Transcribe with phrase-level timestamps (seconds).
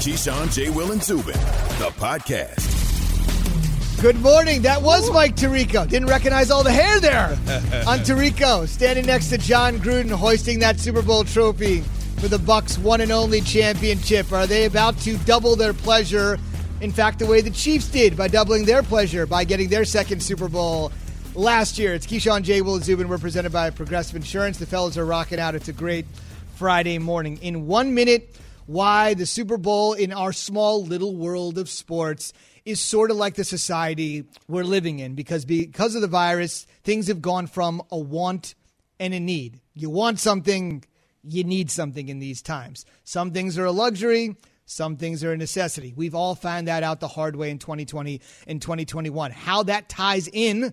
[0.00, 0.70] Keyshawn, J.
[0.70, 1.34] Will, and Zubin,
[1.76, 2.80] the podcast.
[4.00, 4.62] Good morning.
[4.62, 5.86] That was Mike Tirico.
[5.86, 7.26] Didn't recognize all the hair there
[7.86, 8.66] on Tirico.
[8.66, 11.82] Standing next to Jon Gruden, hoisting that Super Bowl trophy
[12.16, 14.32] for the Bucs' one and only championship.
[14.32, 16.38] Are they about to double their pleasure?
[16.80, 20.22] In fact, the way the Chiefs did by doubling their pleasure by getting their second
[20.22, 20.92] Super Bowl
[21.34, 21.92] last year.
[21.92, 22.62] It's Keyshawn J.
[22.62, 23.06] Will Zubin.
[23.06, 24.56] We're presented by Progressive Insurance.
[24.56, 25.54] The fellas are rocking out.
[25.54, 26.06] It's a great
[26.54, 27.38] Friday morning.
[27.42, 28.34] In one minute,
[28.70, 32.32] why the Super Bowl in our small little world of sports
[32.64, 37.08] is sort of like the society we're living in because because of the virus, things
[37.08, 38.54] have gone from a want
[39.00, 39.60] and a need.
[39.74, 40.84] You want something,
[41.24, 42.86] you need something in these times.
[43.02, 44.36] Some things are a luxury,
[44.66, 45.92] some things are a necessity.
[45.96, 49.32] We've all found that out the hard way in 2020 and 2021.
[49.32, 50.72] How that ties in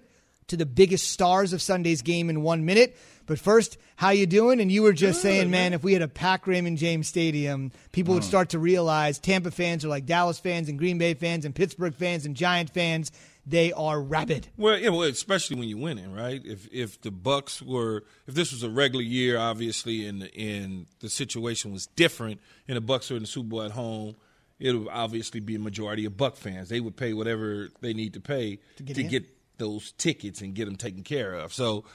[0.50, 2.96] to the biggest stars of Sunday's game in 1 minute.
[3.28, 4.60] But first, how you doing?
[4.60, 7.08] And you were just Good, saying, man, man, if we had a packed Raymond James
[7.08, 8.30] Stadium, people would hmm.
[8.30, 11.94] start to realize Tampa fans are like Dallas fans and Green Bay fans and Pittsburgh
[11.94, 13.12] fans and Giant fans.
[13.46, 14.48] They are rabid.
[14.58, 16.42] Well, yeah, well, especially when you're winning, right?
[16.44, 21.10] If if the Bucs were, if this was a regular year, obviously, and and the
[21.10, 24.18] situation was different, and the Bucs are in the Super Bowl at home,
[24.60, 26.68] it would obviously be a majority of Buc fans.
[26.68, 29.26] They would pay whatever they need to pay to get, to get
[29.58, 31.54] those tickets and get them taken care of.
[31.54, 31.86] So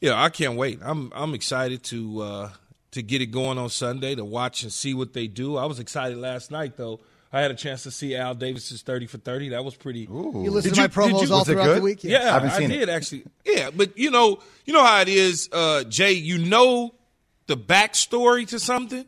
[0.00, 0.80] yeah, I can't wait.
[0.82, 2.50] I'm I'm excited to uh,
[2.92, 5.56] to get it going on Sunday to watch and see what they do.
[5.56, 7.00] I was excited last night though.
[7.32, 9.48] I had a chance to see Al Davis's thirty for thirty.
[9.48, 10.04] That was pretty.
[10.04, 10.42] Ooh.
[10.44, 12.04] You listened to my promos you, all throughout the week.
[12.04, 12.88] Yeah, I, I did it.
[12.88, 13.24] actually.
[13.44, 16.12] Yeah, but you know, you know how it is, uh, Jay.
[16.12, 16.94] You know
[17.46, 19.04] the backstory to something,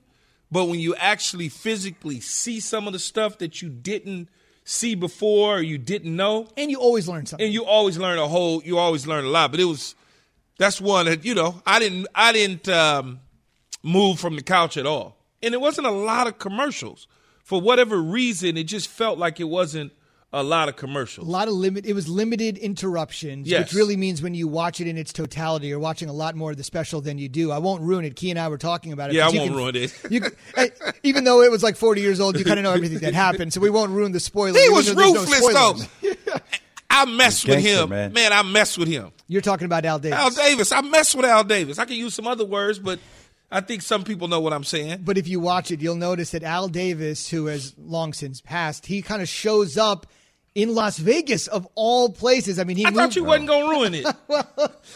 [0.50, 4.28] but when you actually physically see some of the stuff that you didn't
[4.64, 8.18] see before or you didn't know, and you always learn something, and you always learn
[8.18, 9.52] a whole, you always learn a lot.
[9.52, 9.94] But it was
[10.58, 13.20] that's one that you know I didn't I didn't um,
[13.82, 17.06] move from the couch at all, and it wasn't a lot of commercials
[17.42, 18.56] for whatever reason.
[18.56, 19.92] It just felt like it wasn't
[20.32, 21.26] a lot of commercials.
[21.26, 21.86] A lot of limit.
[21.86, 23.60] It was limited interruptions, yes.
[23.60, 26.50] which really means when you watch it in its totality, you're watching a lot more
[26.50, 27.50] of the special than you do.
[27.50, 28.16] I won't ruin it.
[28.16, 29.16] Key and I were talking about it.
[29.16, 29.94] Yeah, I won't can, ruin it.
[30.10, 30.22] You,
[31.02, 33.52] even though it was like 40 years old, you kind of know everything that happened,
[33.52, 34.58] so we won't ruin the spoiler.
[34.58, 36.10] He was ruthless, no though.
[36.96, 38.12] I mess with him, man.
[38.12, 38.32] man.
[38.32, 39.12] I mess with him.
[39.28, 40.18] You're talking about Al Davis.
[40.18, 40.72] Al Davis.
[40.72, 41.78] I mess with Al Davis.
[41.78, 42.98] I can use some other words, but
[43.50, 45.02] I think some people know what I'm saying.
[45.04, 48.86] But if you watch it, you'll notice that Al Davis, who has long since passed,
[48.86, 50.06] he kind of shows up
[50.56, 52.58] in Las Vegas of all places.
[52.58, 54.06] I mean, he I moved- thought you wasn't gonna ruin it.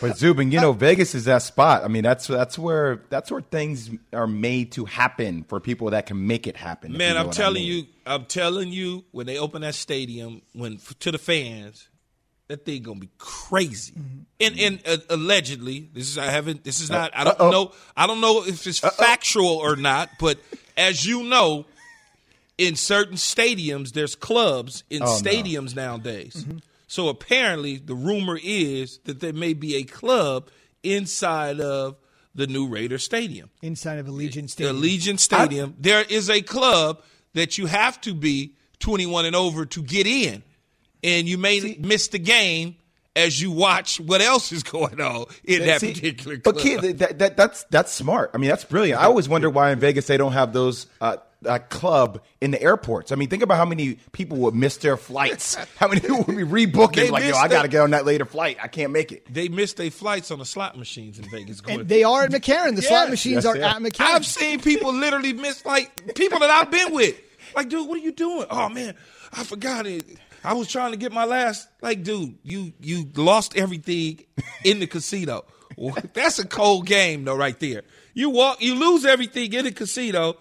[0.00, 1.84] but Zubin, you know, Vegas is that spot.
[1.84, 6.06] I mean, that's that's where that's where things are made to happen for people that
[6.06, 6.92] can make it happen.
[6.92, 7.76] Man, you know I'm telling I mean.
[7.78, 11.88] you, I'm telling you, when they open that stadium, when to the fans,
[12.48, 13.92] that thing gonna be crazy.
[13.92, 14.18] Mm-hmm.
[14.40, 16.64] And and uh, allegedly, this is I haven't.
[16.64, 17.10] This is not.
[17.14, 17.50] I don't Uh-oh.
[17.50, 17.72] know.
[17.94, 18.90] I don't know if it's Uh-oh.
[18.96, 20.08] factual or not.
[20.18, 20.38] But
[20.76, 21.66] as you know,
[22.60, 25.86] in certain stadiums, there's clubs in oh, stadiums no.
[25.86, 26.44] nowadays.
[26.46, 26.58] Mm-hmm.
[26.86, 30.50] So apparently, the rumor is that there may be a club
[30.82, 31.96] inside of
[32.34, 33.48] the new Raider Stadium.
[33.62, 34.76] Inside of Allegiant Stadium.
[34.76, 35.70] Allegiant Stadium.
[35.70, 40.06] I, there is a club that you have to be 21 and over to get
[40.06, 40.42] in.
[41.02, 42.76] And you may see, miss the game
[43.16, 46.54] as you watch what else is going on in that see, particular club.
[46.54, 48.32] But kid, that, that, that's that's smart.
[48.34, 49.00] I mean, that's brilliant.
[49.00, 52.60] I always wonder why in Vegas they don't have those uh, that club in the
[52.62, 53.12] airports.
[53.12, 55.54] I mean, think about how many people would miss their flights.
[55.76, 56.96] how many people would be rebooking?
[56.96, 58.58] They like, yo, I got to get on that later flight.
[58.62, 59.32] I can't make it.
[59.32, 61.62] They missed their flights on the slot machines in Vegas.
[61.66, 62.76] and they are at McCarran.
[62.76, 62.88] The yes.
[62.88, 64.14] slot machines yes, are at McCarran.
[64.14, 67.18] I've seen people literally miss, like, people that I've been with.
[67.54, 68.46] Like, dude, what are you doing?
[68.50, 68.94] Oh, man,
[69.32, 70.04] I forgot it.
[70.44, 71.68] I was trying to get my last.
[71.82, 74.24] Like, dude, you you lost everything
[74.64, 75.44] in the casino.
[76.14, 77.82] That's a cold game, though, right there.
[78.14, 80.36] You walk, you lose everything in the casino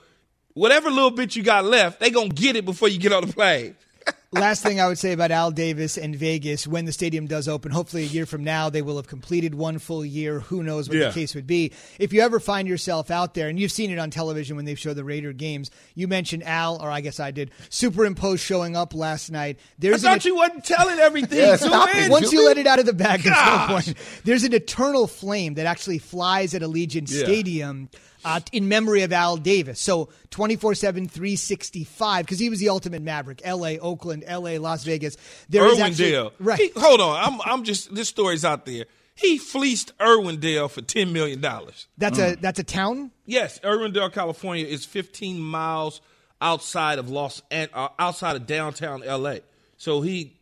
[0.60, 3.34] whatever little bit you got left, they gonna get it before you get on the
[3.34, 3.76] plane.
[4.32, 7.72] Last thing I would say about Al Davis and Vegas, when the stadium does open,
[7.72, 10.40] hopefully a year from now, they will have completed one full year.
[10.42, 11.08] Who knows what yeah.
[11.08, 11.72] the case would be.
[11.98, 14.78] If you ever find yourself out there, and you've seen it on television when they've
[14.78, 18.94] showed the Raider games, you mentioned Al, or I guess I did, superimposed showing up
[18.94, 19.58] last night.
[19.80, 21.40] There's I thought an, you wasn't telling everything.
[21.40, 23.94] yeah, stop it, Once you let it out of the bag, there's no point.
[24.26, 27.24] There's an eternal flame that actually flies at Allegiant yeah.
[27.24, 27.90] Stadium
[28.26, 29.80] uh, in memory of Al Davis.
[29.80, 33.42] So 24 7, 365, because he was the ultimate maverick.
[33.46, 35.18] LA, Oakland, LA, Las Vegas.
[35.50, 36.32] There Irwindale.
[36.40, 36.60] right.
[36.60, 37.24] He, hold on.
[37.24, 38.86] I'm, I'm just, this story's out there.
[39.16, 41.42] He fleeced Irwindale for $10 million.
[41.42, 42.34] That's mm.
[42.34, 43.12] a that's a town?
[43.26, 43.60] Yes.
[43.60, 46.00] Irwindale, California is 15 miles
[46.42, 49.36] outside of Los uh, outside of downtown LA.
[49.78, 50.40] So he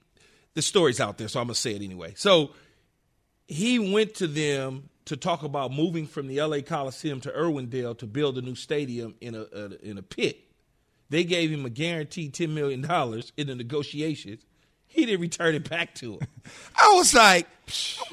[0.54, 2.14] the story's out there, so I'm gonna say it anyway.
[2.16, 2.52] So
[3.48, 8.06] he went to them to talk about moving from the LA Coliseum to Irwindale to
[8.06, 10.40] build a new stadium in a, a in a pit.
[11.10, 12.84] They gave him a guaranteed $10 million
[13.38, 14.44] in the negotiations.
[14.88, 16.20] He didn't return it back to him.
[16.76, 17.48] I was like,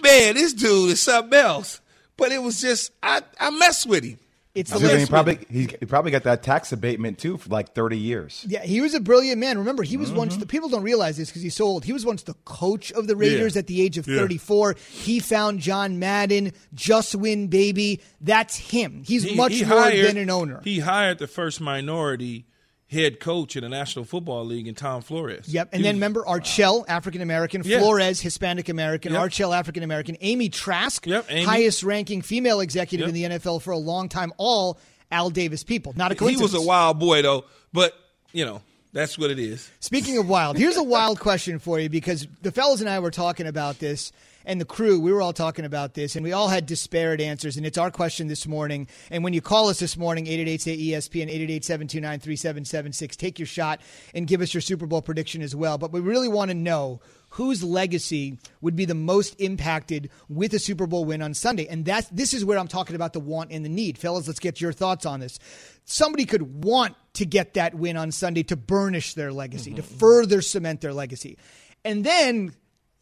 [0.01, 1.81] man, this dude is something else.
[2.17, 4.19] But it was just, I, I messed with him.
[4.55, 7.75] It's the then he probably he, he probably got that tax abatement too for like
[7.75, 8.45] thirty years.
[8.49, 9.59] Yeah, he was a brilliant man.
[9.59, 10.19] Remember, he was Mm-hmm.
[10.19, 11.85] once the people don't realize this because he's so old.
[11.85, 13.59] He was once the coach of the Raiders Yeah.
[13.61, 14.19] at the age of Yeah.
[14.19, 14.77] 34.
[14.91, 18.01] He found John Madden, just win baby.
[18.21, 19.03] That's him.
[19.05, 20.61] He's He- much he more hired- than an owner.
[20.63, 22.47] He hired the first minority
[22.95, 25.47] head coach in the National Football League in Tom Flores.
[25.49, 25.69] Yep.
[25.73, 27.81] And He then remember Art Shell, African American, Yeah.
[27.81, 29.21] Flores, Hispanic American, Yep.
[29.21, 31.45] Art Shell, African American, Amy Trask, Yep, Amy.
[31.45, 33.15] highest ranking female executive Yep.
[33.17, 34.79] in the NFL for a long time, all
[35.13, 35.93] Al Davis people.
[35.97, 37.93] Not a he was a wild boy though, but
[38.33, 38.63] you know
[38.93, 39.69] that's what it is.
[39.81, 43.11] Speaking of wild, here's a wild question for you because the fellas and I were
[43.11, 44.13] talking about this,
[44.45, 47.57] and the crew, we were all talking about this, and we all had disparate answers,
[47.57, 48.89] and it's our question this morning.
[49.11, 53.81] And when you call us this morning, 888-ESPN, 888-729-3776, take your shot
[54.15, 55.79] and give us your Super Bowl prediction as well.
[55.79, 57.01] But we really want to know
[57.31, 61.67] whose legacy would be the most impacted with a Super Bowl win on Sunday.
[61.67, 63.99] And that's this is where I'm talking about the want and the need.
[63.99, 65.41] Fellas, let's get your thoughts on this.
[65.85, 69.99] Somebody could want to get that win on Sunday to burnish their legacy, to mm-hmm.
[69.99, 71.37] further cement their legacy.
[71.85, 72.55] And then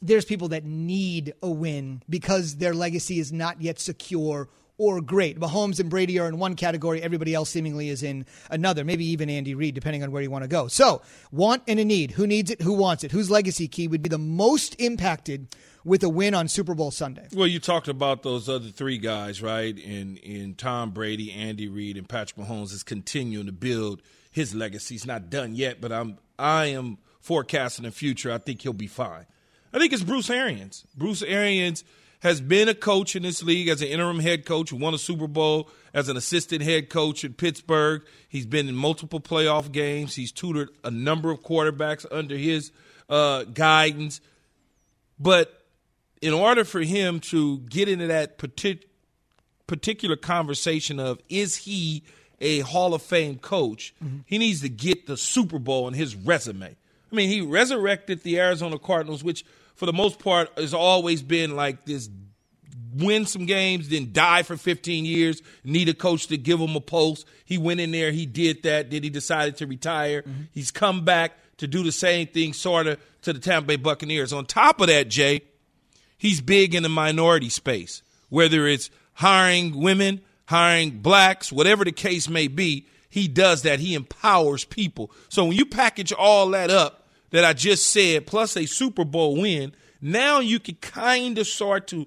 [0.02, 5.38] there's people that need a win because their legacy is not yet secure or great.
[5.38, 9.30] Mahomes and Brady are in one category, everybody else seemingly is in another, maybe even
[9.30, 10.66] Andy Reid, depending on where you want to go.
[10.66, 12.12] So, want and a need.
[12.12, 12.62] Who needs it?
[12.62, 13.12] Who wants it?
[13.12, 15.54] Whose legacy key would be the most impacted
[15.84, 17.28] with a win on Super Bowl Sunday?
[17.32, 19.76] Well, you talked about those other three guys, right?
[19.78, 24.94] In in Tom Brady, Andy Reid, and Patrick Mahomes is continuing to build his legacy.
[24.94, 28.32] He's not done yet, but I'm I am forecasting the future.
[28.32, 29.26] I think he'll be fine.
[29.72, 30.84] I think it's Bruce Arians.
[30.96, 31.84] Bruce Arians
[32.20, 34.98] has been a coach in this league as an interim head coach who won a
[34.98, 38.02] Super Bowl as an assistant head coach in Pittsburgh.
[38.28, 40.14] He's been in multiple playoff games.
[40.14, 42.70] He's tutored a number of quarterbacks under his
[43.08, 44.20] uh, guidance.
[45.18, 45.64] But
[46.20, 48.84] in order for him to get into that partic-
[49.66, 52.04] particular conversation of is he
[52.40, 53.94] a Hall of Fame coach,
[54.26, 56.76] he needs to get the Super Bowl in his resume.
[57.10, 59.44] I mean, he resurrected the Arizona Cardinals, which
[59.82, 62.08] for the most part has always been like this
[62.94, 66.80] win some games, then die for 15 years, need a coach to give him a
[66.80, 67.24] pulse.
[67.44, 70.22] He went in there, he did that, then he decided to retire.
[70.22, 70.42] Mm-hmm.
[70.52, 74.32] He's come back to do the same thing, sort of, to the Tampa Bay Buccaneers.
[74.32, 75.40] On top of that, Jay,
[76.16, 82.28] he's big in the minority space, whether it's hiring women, hiring blacks, whatever the case
[82.28, 82.86] may be.
[83.10, 83.80] He does that.
[83.80, 85.10] He empowers people.
[85.28, 87.01] So when you package all that up
[87.32, 91.88] that I just said, plus a Super Bowl win, now you can kind of start
[91.88, 92.06] to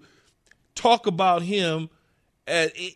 [0.73, 1.89] talk about him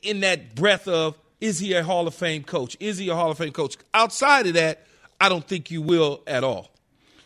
[0.01, 2.75] in that breath of is he a Hall of Fame coach?
[2.79, 3.77] Is he a Hall of Fame coach?
[3.93, 4.85] Outside of that,
[5.19, 6.71] I don't think you will at all.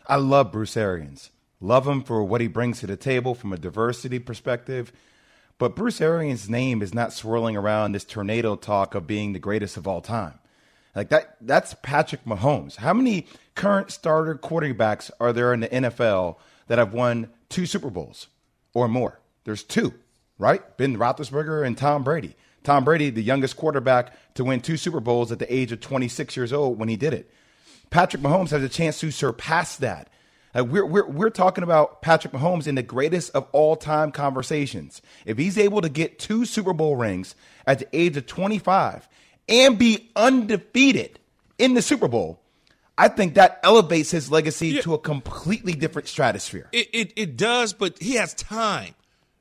[0.07, 1.31] I love Bruce Arians.
[1.59, 4.91] Love him for what he brings to the table from a diversity perspective.
[5.57, 9.77] But Bruce Arians' name is not swirling around this tornado talk of being the greatest
[9.77, 10.39] of all time.
[10.95, 12.77] Like that that's Patrick Mahomes.
[12.77, 16.37] How many current starter quarterbacks are there in the NFL
[16.67, 18.27] that have won two Super Bowls
[18.73, 19.19] or more?
[19.43, 19.93] There's two,
[20.37, 20.77] right?
[20.77, 22.35] Ben Roethlisberger and Tom Brady.
[22.63, 26.37] Tom Brady, the youngest quarterback to win two Super Bowls at the age of 26
[26.37, 27.29] years old when he did it.
[27.89, 30.09] Patrick Mahomes has a chance to surpass that.
[30.55, 35.01] Like we're, we're, we're talking about Patrick Mahomes in the greatest of all time conversations.
[35.25, 37.35] If he's able to get two Super Bowl rings
[37.67, 39.07] at the age of 25
[39.49, 41.19] and be undefeated
[41.57, 42.39] in the Super Bowl,
[42.97, 44.81] I think that elevates his legacy Yeah.
[44.81, 46.69] to a completely different stratosphere.
[46.71, 48.93] It, it it does, but he has time.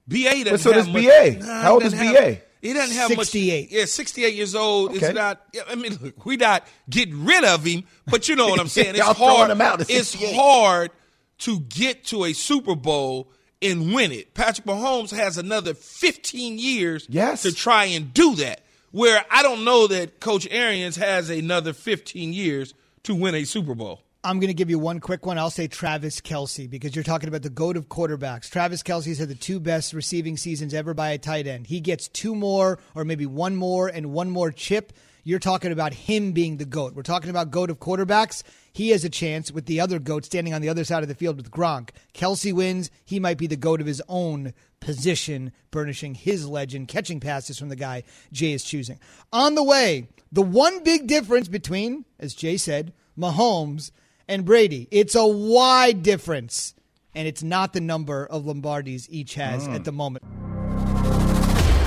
[0.08, 1.36] BA doesn't But so have does much, BA.
[1.46, 2.20] Nah, How old is doesn't BA?
[2.22, 3.62] have- He doesn't have 68.
[3.64, 3.72] much.
[3.72, 4.90] Yeah, 68 years old.
[4.96, 5.06] Okay.
[5.06, 5.42] It's not.
[5.68, 8.94] I mean, look, we not getting rid of him, but you know what I'm saying.
[8.96, 9.50] It's hard.
[9.50, 10.90] him out it's hard
[11.38, 13.30] to get to a Super Bowl
[13.60, 14.32] and win it.
[14.34, 17.42] Patrick Mahomes has another 15 years Yes.
[17.42, 18.60] to try and do that.
[18.92, 23.74] Where I don't know that Coach Arians has another 15 years to win a Super
[23.74, 24.02] Bowl.
[24.24, 25.36] I'm going to give you one quick one.
[25.36, 28.48] I'll say Travis Kelce because you're talking about the goat of quarterbacks.
[28.48, 31.66] Travis Kelce's had the two best receiving seasons ever by a tight end.
[31.66, 34.92] He gets two more, or maybe one more, and one more chip.
[35.24, 36.94] You're talking about him being the goat.
[36.94, 38.44] We're talking about goat of quarterbacks.
[38.72, 41.16] He has a chance with the other goat standing on the other side of the
[41.16, 41.90] field with Gronk.
[42.14, 42.92] Kelce wins.
[43.04, 47.70] He might be the goat of his own position, burnishing his legend, catching passes from
[47.70, 49.00] the guy Jay is choosing.
[49.32, 53.90] On the way, the one big difference between, as Jay said, Mahomes
[54.32, 54.88] and Brady.
[54.90, 56.74] It's a wide difference,
[57.14, 59.84] and it's not the number of Lombardies each has at mm.
[59.84, 60.24] the moment.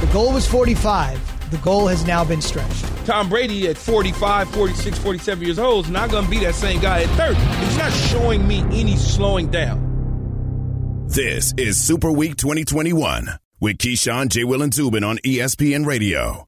[0.02, 1.50] The goal was 45.
[1.52, 2.86] The goal has now been stretched.
[3.06, 6.80] Tom Brady at 45, 46, 47 years old is not going to be that same
[6.80, 7.40] guy at 30.
[7.66, 11.06] He's not showing me any slowing down.
[11.08, 14.44] This is Super Week 2021 with Keyshawn, J.
[14.44, 16.48] Will, and Zubin on ESPN Radio.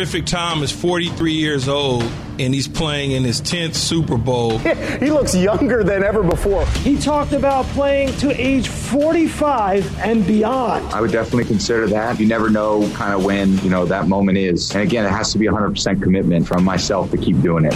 [0.00, 2.02] Terrific Tom is 43 years old
[2.38, 4.56] and he's playing in his 10th Super Bowl.
[4.98, 6.64] he looks younger than ever before.
[6.66, 10.86] He talked about playing to age 45 and beyond.
[10.94, 12.18] I would definitely consider that.
[12.18, 14.74] You never know kind of when, you know, that moment is.
[14.74, 17.74] And again, it has to be 100% commitment from myself to keep doing it.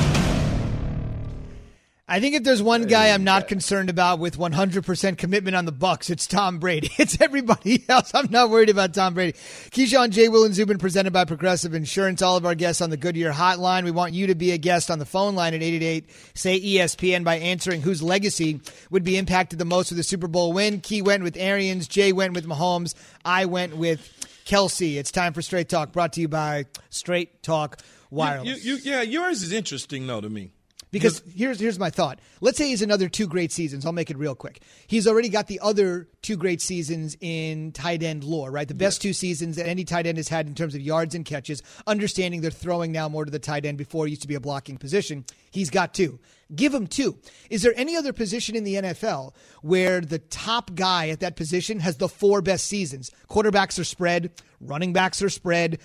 [2.07, 5.73] I think if there's one guy I'm not concerned about with 100% commitment on the
[5.73, 6.91] Bucs, it's Tom Brady.
[6.99, 8.11] It's everybody else.
[8.15, 9.33] I'm not worried about Tom Brady.
[9.33, 10.29] Keyshawn J.
[10.29, 12.21] Will and Zubin presented by Progressive Insurance.
[12.21, 13.85] All of our guests on the Goodyear Hotline.
[13.85, 17.25] We want you to be a guest on the phone line at 888 say ESPN
[17.25, 20.81] by answering whose legacy would be impacted the most with the Super Bowl win.
[20.81, 21.89] Key went with Arians.
[21.89, 22.95] Jay went with Mahomes.
[23.25, 24.01] I went with
[24.45, 24.97] Kelce.
[24.97, 27.79] It's time for Straight Talk, brought to you by Straight Talk
[28.11, 28.63] Wireless.
[28.63, 30.53] You, you, yeah, yours is interesting though to me.
[30.95, 32.21] Because here's here's my thought.
[32.41, 33.85] Let's say he's another two great seasons.
[33.85, 34.63] I'll make it real quick.
[34.87, 38.69] He's already got the other two great seasons in tight end lore, right?
[38.69, 41.25] The best two seasons that any tight end has had in terms of yards and
[41.25, 41.65] catches.
[41.89, 44.41] Understanding they're throwing now more to the tight end before it used to be a
[44.41, 45.25] blocking position.
[45.51, 46.21] He's got two.
[46.55, 47.19] Give him two.
[47.51, 51.81] Is there any other position in the NFL where the top guy at that position
[51.81, 53.11] has the four best seasons?
[53.29, 54.31] Quarterbacks are spread,
[54.61, 55.79] running backs are spread,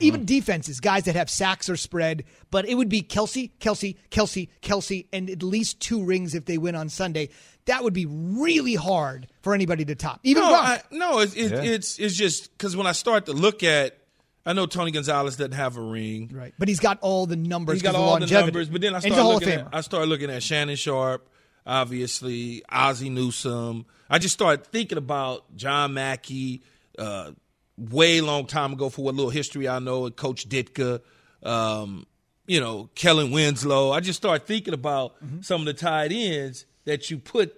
[0.00, 0.26] even mm.
[0.26, 2.24] defenses, guys that have sacks are spread.
[2.50, 6.58] But it would be Kelce, Kelce, Kelce, Kelce, and at least two rings if they
[6.58, 7.30] win on Sunday.
[7.66, 10.20] That would be really hard for anybody to top.
[10.24, 13.62] Even no, I, no, it's it, it's it's just because when I start to look
[13.62, 13.96] at,
[14.44, 17.74] I know Tony Gonzalez doesn't have a ring, Right, but he's got all the numbers.
[17.74, 19.80] He's got of all the numbers, but then I And he's start looking at I
[19.82, 21.28] started looking at Shannon Sharpe,
[21.64, 23.86] obviously Ozzie Newsome.
[24.10, 26.62] I just started thinking about John Mackey,
[26.98, 27.32] uh,
[27.78, 31.00] way long time ago for what little history I know, Coach Ditka,
[31.42, 32.06] um,
[32.46, 33.90] you know, Kellen Winslow.
[33.92, 35.40] I just started thinking about Mm-hmm.
[35.42, 37.54] some of the tight ends that you put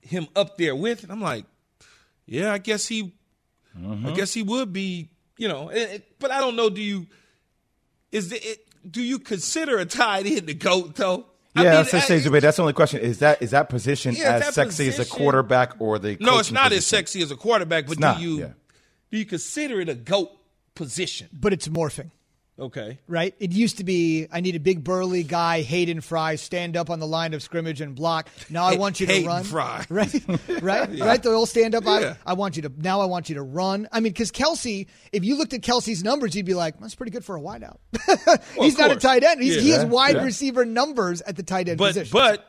[0.00, 1.44] him up there with, and I'm like,
[2.26, 3.14] yeah, I guess he,
[3.76, 6.68] I guess he would be, you know, it, it- but I don't know.
[6.68, 7.06] Do you?
[8.12, 8.90] Is it, it?
[8.90, 11.26] Do you consider a tight end the goat though?
[11.56, 13.00] I Yeah, mean, that's, that's, I- that's the only question.
[13.00, 16.38] Is that is that position Yeah, as that sexy as a quarterback or the no,
[16.38, 17.86] it's coaching not as sexy as a quarterback.
[17.86, 18.46] But It's do not, you yeah.
[19.10, 20.30] do you consider it a goat
[20.74, 21.28] position?
[21.32, 22.10] but it's morphing.
[22.58, 22.98] Okay.
[23.06, 23.34] right?
[23.38, 26.98] It used to be I need a big burly guy, Hayden Fry, stand up on
[26.98, 28.28] the line of scrimmage and block.
[28.50, 29.84] Now I want you to Hayden run, Fry.
[29.90, 30.12] right?
[30.60, 30.88] Right?
[30.98, 31.22] Right?
[31.22, 31.84] They'll all stand up.
[31.84, 32.14] Yeah.
[32.26, 33.00] I, I want you to now.
[33.00, 33.88] I want you to run.
[33.92, 37.12] I mean, because Kelce, if you looked at Kelce's numbers, you'd be like, that's pretty
[37.12, 37.76] good for a wideout.
[38.56, 39.40] He's not a tight end.
[39.42, 39.62] He's, Yeah.
[39.62, 40.24] he has wide Yeah.
[40.24, 42.10] receiver numbers at the tight end But position.
[42.12, 42.44] but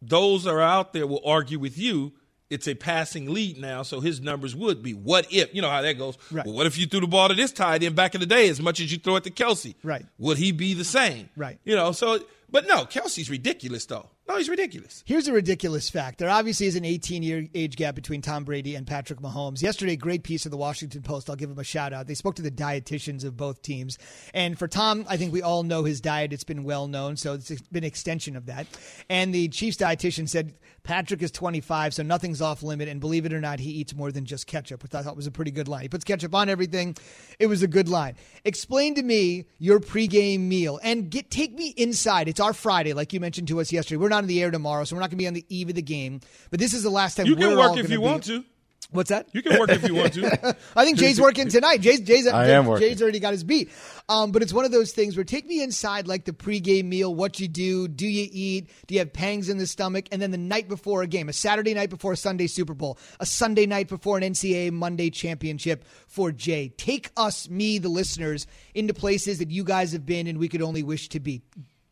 [0.00, 2.12] those are out there will argue with you.
[2.50, 4.92] It's a passing lead now, so his numbers would be.
[4.92, 6.16] What if you know how that goes?
[6.30, 6.46] Right.
[6.46, 8.48] Well, what if you threw the ball to this tight end back in the day
[8.48, 9.74] as much as you throw it to Kelce?
[9.82, 10.06] Right.
[10.18, 11.28] Would he be the same?
[11.36, 11.58] Right.
[11.64, 11.92] You know.
[11.92, 14.10] So, but no, Kelce's ridiculous though.
[14.28, 15.02] No, he's ridiculous.
[15.06, 16.18] Here's a ridiculous fact.
[16.18, 19.62] There obviously is an 18 year age gap between Tom Brady and Patrick Mahomes.
[19.62, 21.30] Yesterday, great piece of the Washington Post.
[21.30, 22.06] I'll give them a shout out.
[22.06, 23.96] They spoke to the dietitians of both teams.
[24.34, 26.34] And for Tom, I think we all know his diet.
[26.34, 28.66] It's been well known, so it's been an extension of that.
[29.08, 30.52] And the Chiefs dietitian said
[30.82, 32.88] Patrick is 25, so nothing's off limit.
[32.88, 35.26] And believe it or not, he eats more than just ketchup, which I thought was
[35.26, 35.82] a pretty good line.
[35.82, 36.96] He puts ketchup on everything.
[37.38, 38.16] It was a good line.
[38.44, 42.28] Explain to me your pregame meal and get take me inside.
[42.28, 43.96] It's our Friday, like you mentioned to us yesterday.
[43.96, 45.68] We're not in the air tomorrow, so we're not going to be on the eve
[45.68, 46.20] of the game.
[46.50, 48.24] But this is the last time You can we're work all if you be- want
[48.24, 48.44] to.
[48.90, 49.28] What's that?
[49.32, 50.56] You can work if you want to.
[50.76, 51.82] I think Jay's working tonight.
[51.82, 52.88] Jay's Jay's, I am working.
[52.88, 53.70] Jay's already got his beat.
[54.08, 57.14] Um, but it's one of those things where take me inside like the pregame meal,
[57.14, 60.30] what you do, do you eat, do you have pangs in the stomach, and then
[60.30, 63.66] the night before a game, a Saturday night before a Sunday Super Bowl, a Sunday
[63.66, 66.70] night before an NCAA Monday championship for Jay.
[66.78, 70.62] Take us, me, the listeners, into places that you guys have been and we could
[70.62, 71.42] only wish to be.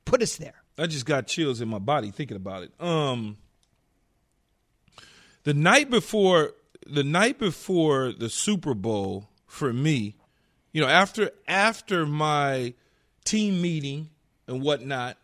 [0.06, 0.54] Put us there.
[0.78, 2.72] I just got chills in my body thinking about it.
[2.80, 3.36] Um,
[5.44, 6.52] the night before
[6.86, 10.16] the night before the Super Bowl for me,
[10.72, 12.74] you know, after after my
[13.24, 14.10] team meeting
[14.46, 15.18] and whatnot,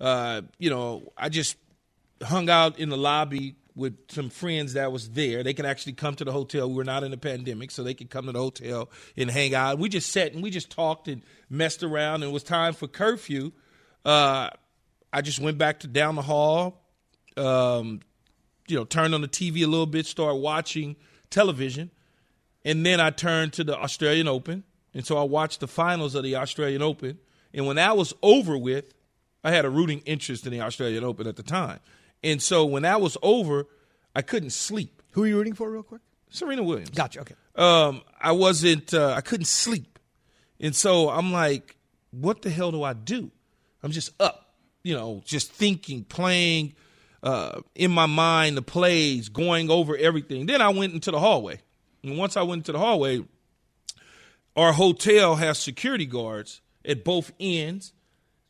[0.00, 1.56] uh, you know, I just
[2.22, 5.44] hung out in the lobby with some friends that was there.
[5.44, 6.68] They could actually come to the hotel.
[6.68, 9.54] We were not in a pandemic, so they could come to the hotel and hang
[9.54, 9.78] out.
[9.78, 12.22] We just sat and we just talked and messed around.
[12.22, 13.52] And it was time for curfew.
[14.08, 14.48] Uh,
[15.12, 16.82] I just went back to down the hall,
[17.36, 18.00] um,
[18.66, 20.96] you know, turned on the TV a little bit, started watching
[21.28, 21.90] television,
[22.64, 26.24] and then I turned to the Australian Open, and so I watched the finals of
[26.24, 27.18] the Australian Open.
[27.52, 28.94] And when that was over with,
[29.44, 31.80] I had a rooting interest in the Australian Open at the time.
[32.24, 33.66] And so when that was over,
[34.16, 35.02] I couldn't sleep.
[35.10, 36.00] Who are you rooting for, real quick?
[36.30, 36.90] Serena Williams.
[36.90, 37.20] Gotcha.
[37.20, 37.34] Okay.
[37.56, 38.94] Um, I wasn't.
[38.94, 39.98] Uh, I couldn't sleep,
[40.58, 41.76] and so I'm like,
[42.10, 43.32] what the hell do I do?
[43.82, 46.74] I'm just up, you know, just thinking, playing
[47.22, 50.46] uh, in my mind the plays, going over everything.
[50.46, 51.60] Then I went into the hallway,
[52.02, 53.24] and once I went into the hallway,
[54.56, 57.92] our hotel has security guards at both ends.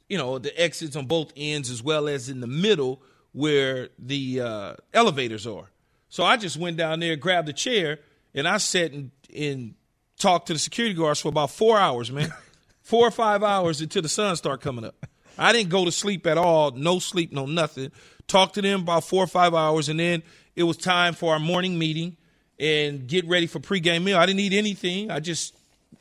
[0.09, 4.41] You know, the exits on both ends as well as in the middle where the
[4.41, 5.71] uh, elevators are.
[6.09, 8.01] So I just went down there, grabbed a chair,
[8.35, 9.75] and I sat and, and
[10.19, 12.33] talked to the security guards for about four hours, man.
[12.83, 15.07] four or five hours until the sun started coming up.
[15.39, 17.93] I didn't go to sleep at all, no sleep, no nothing.
[18.27, 20.23] Talked to them about four or five hours, and then
[20.57, 22.17] it was time for our morning meeting
[22.59, 24.19] and get ready for pregame meal.
[24.19, 25.11] I didn't eat anything.
[25.11, 25.55] I just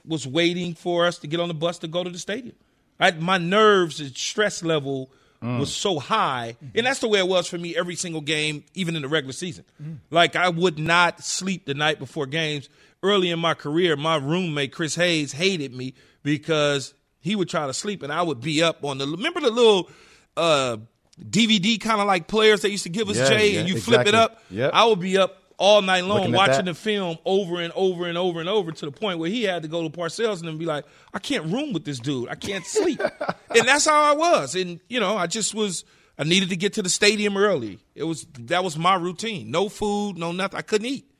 [0.05, 2.55] was waiting for us to get on the bus to go to the stadium.
[2.99, 5.59] I, my nerves and stress level mm.
[5.59, 8.95] was so high, and that's the way it was for me every single game, even
[8.95, 9.65] in the regular season.
[9.81, 9.97] Mm.
[10.09, 12.69] Like I would not sleep the night before games.
[13.03, 16.95] Early in my career, my roommate Chris Hayes hated me because
[17.27, 19.07] he would try to sleep, and I would be up on the.
[19.07, 19.89] Remember the little.
[20.35, 20.77] Uh,
[21.19, 23.77] DVD kind of like players they used to give us, yeah, Jay, yeah, and you
[23.77, 23.95] exactly.
[23.95, 24.39] flip it up.
[24.51, 24.71] Yep.
[24.71, 28.39] I would be up all night long watching the film over and over and over
[28.39, 30.85] and over to the point where he had to go to Parcells and be like,
[31.13, 32.29] I can't room with this dude.
[32.29, 33.01] I can't sleep.
[33.49, 34.55] and that's how I was.
[34.55, 35.83] And, you know, I just was
[36.17, 37.79] I needed to get to the stadium early.
[37.95, 39.51] It was that was my routine.
[39.51, 40.57] No food, no nothing.
[40.57, 41.11] I couldn't eat.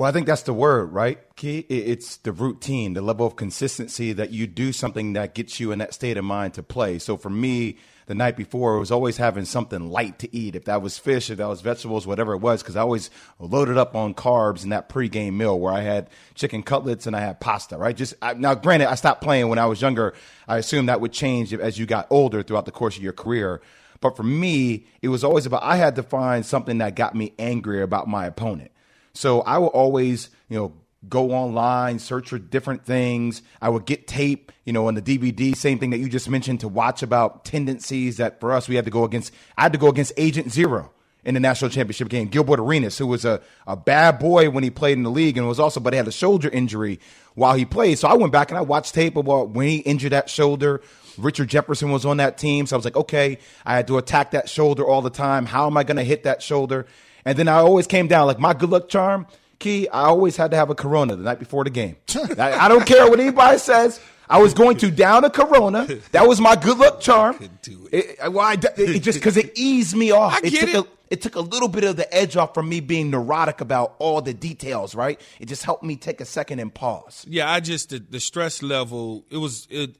[0.00, 1.58] Well, I think that's the word, right, Key?
[1.68, 5.78] It's the routine, the level of consistency that you do something that gets you in
[5.80, 6.98] that state of mind to play.
[6.98, 10.56] So for me, the night before, it was always having something light to eat.
[10.56, 13.76] If that was fish, if that was vegetables, whatever it was, because I always loaded
[13.76, 17.38] up on carbs in that pregame meal where I had chicken cutlets and I had
[17.38, 17.94] pasta, right?
[17.94, 20.14] Just I, now, granted, I stopped playing when I was younger.
[20.48, 23.60] I assume that would change as you got older throughout the course of your career.
[24.00, 27.34] But for me, it was always about I had to find something that got me
[27.38, 28.70] angry about my opponent.
[29.12, 30.72] So I will always, you know,
[31.08, 33.42] go online, search for different things.
[33.60, 36.60] I would get tape, you know, on the DVD, same thing that you just mentioned
[36.60, 39.32] to watch about tendencies that for us we had to go against.
[39.56, 40.92] I had to go against Agent Zero
[41.24, 42.28] in the national championship game.
[42.28, 45.46] Gilbert Arenas, who was a, a bad boy when he played in the league and
[45.46, 46.98] was also, but he had a shoulder injury
[47.34, 47.98] while he played.
[47.98, 50.82] So I went back and I watched tape about when he injured that shoulder.
[51.18, 52.66] Richard Jefferson was on that team.
[52.66, 55.46] So I was like, okay, I had to attack that shoulder all the time.
[55.46, 56.86] How am I going to hit that shoulder?
[57.24, 59.26] And then I always came down like my good luck charm,
[59.58, 59.88] Key.
[59.88, 61.96] I always had to have a Corona the night before the game.
[62.38, 64.00] I, I don't care what anybody says.
[64.28, 65.86] I was going to down a Corona.
[66.12, 67.36] That was my good luck charm.
[67.40, 70.34] It, it, well, I, it just because it eased me off.
[70.34, 70.76] I it took it.
[70.76, 73.96] a it took a little bit of the edge off from me being neurotic about
[73.98, 74.94] all the details.
[74.94, 75.20] Right?
[75.40, 77.26] It just helped me take a second and pause.
[77.28, 79.24] Yeah, I just the, the stress level.
[79.30, 79.96] It was it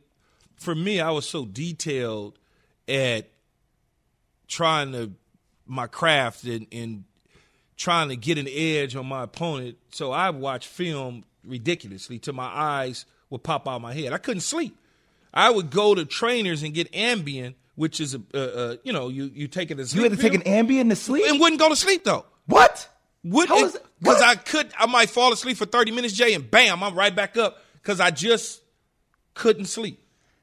[0.57, 1.01] for me.
[1.01, 2.39] I was so detailed
[2.87, 3.29] at
[4.47, 5.11] trying to
[5.67, 7.05] my craft and, and
[7.81, 9.79] trying to get an edge on my opponent.
[9.91, 14.13] So I watched film ridiculously till my eyes would pop out my head.
[14.13, 14.77] I couldn't sleep.
[15.33, 19.09] I would go to trainers and get Ambien, which is a, uh, uh, you know
[19.09, 21.25] you you take it as You had to take an Ambien to sleep.
[21.27, 22.27] and wouldn't go to sleep though.
[22.47, 22.87] What?
[23.25, 24.23] Would because?
[24.23, 27.37] I could I might fall asleep for thirty minutes, Jay, and bam, I'm right back
[27.39, 28.61] up because I just
[29.35, 30.03] couldn't sleep.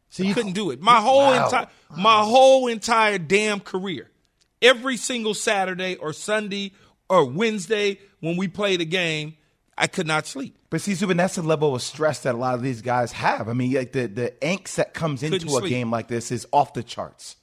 [0.09, 0.81] So you couldn't do it.
[0.81, 1.45] My whole Wow.
[1.45, 4.09] entire my whole entire damn career,
[4.61, 6.71] every single Saturday or Sunday
[7.09, 9.35] or Wednesday when we played a game,
[9.77, 10.57] I could not sleep.
[10.69, 13.47] But see, Zubin, that's the level of stress that a lot of these guys have.
[13.47, 15.69] I mean, like the, the angst that comes into Couldn't a sleep.
[15.69, 17.35] game like this is off the charts.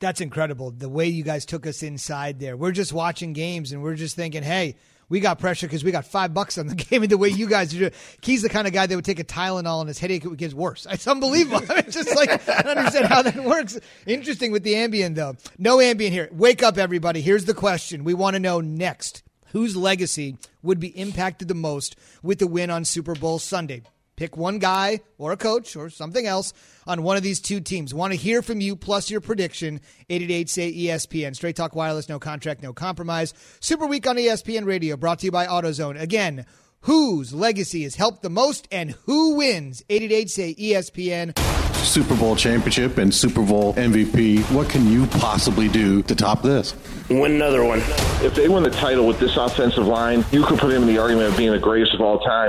[0.00, 0.70] That's incredible.
[0.70, 2.56] The way you guys took us inside there.
[2.56, 4.76] We're just watching games and we're just thinking, hey,
[5.08, 7.02] we got pressure because we got five bucks on the game.
[7.02, 9.24] And the way you guys doing, Key's the kind of guy that would take a
[9.24, 10.86] Tylenol and his headache gets worse.
[10.90, 11.60] It's unbelievable.
[11.70, 13.78] it's just like, I don't understand how that works.
[14.06, 15.36] Interesting with the Ambien, though.
[15.58, 16.28] No Ambien here.
[16.32, 17.20] Wake up, everybody.
[17.20, 21.96] Here's the question we want to know next whose legacy would be impacted the most
[22.22, 23.82] with the win on Super Bowl Sunday?
[24.18, 26.52] Pick one guy or a coach or something else
[26.88, 27.94] on one of these two teams.
[27.94, 29.80] Want to hear from you plus your prediction.
[30.10, 31.36] 888 say ESPN.
[31.36, 33.32] Straight Talk Wireless, no contract, no compromise.
[33.60, 36.00] Super Week on ESPN Radio, brought to you by AutoZone.
[36.00, 36.46] Again,
[36.80, 39.84] whose legacy has helped the most and who wins?
[39.88, 41.38] 888 say ESPN.
[41.76, 44.40] Super Bowl championship and Super Bowl MVP.
[44.52, 46.74] What can you possibly do to top this?
[47.08, 47.78] Win another one.
[48.26, 50.98] If they win the title with this offensive line, you could put him in the
[50.98, 52.48] argument of being the greatest of all time.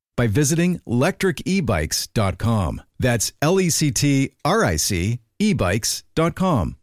[0.15, 2.81] by visiting lectricebikes.com.
[2.99, 6.77] That's L E C T R I C ebikes.com.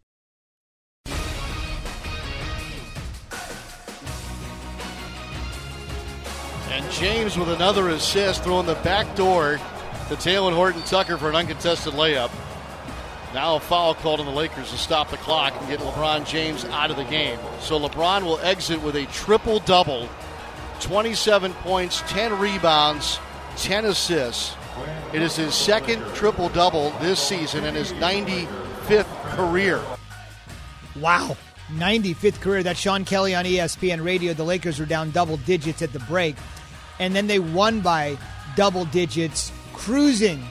[6.70, 9.60] And James with another assist, throwing the back door
[10.08, 12.30] to Talen Horton Tucker for an uncontested layup.
[13.34, 16.64] Now a foul called on the Lakers to stop the clock and get LeBron James
[16.66, 17.38] out of the game.
[17.60, 20.08] So LeBron will exit with a triple double
[20.80, 23.18] 27 points, 10 rebounds,
[23.56, 24.54] 10 assists.
[25.12, 29.82] It is his second triple double this season and his 95th career.
[30.96, 31.36] Wow.
[31.72, 32.62] 95th career.
[32.62, 34.32] That's Sean Kelly on ESPN Radio.
[34.32, 36.36] The Lakers were down double digits at the break,
[36.98, 38.16] and then they won by
[38.56, 40.42] double digits, cruising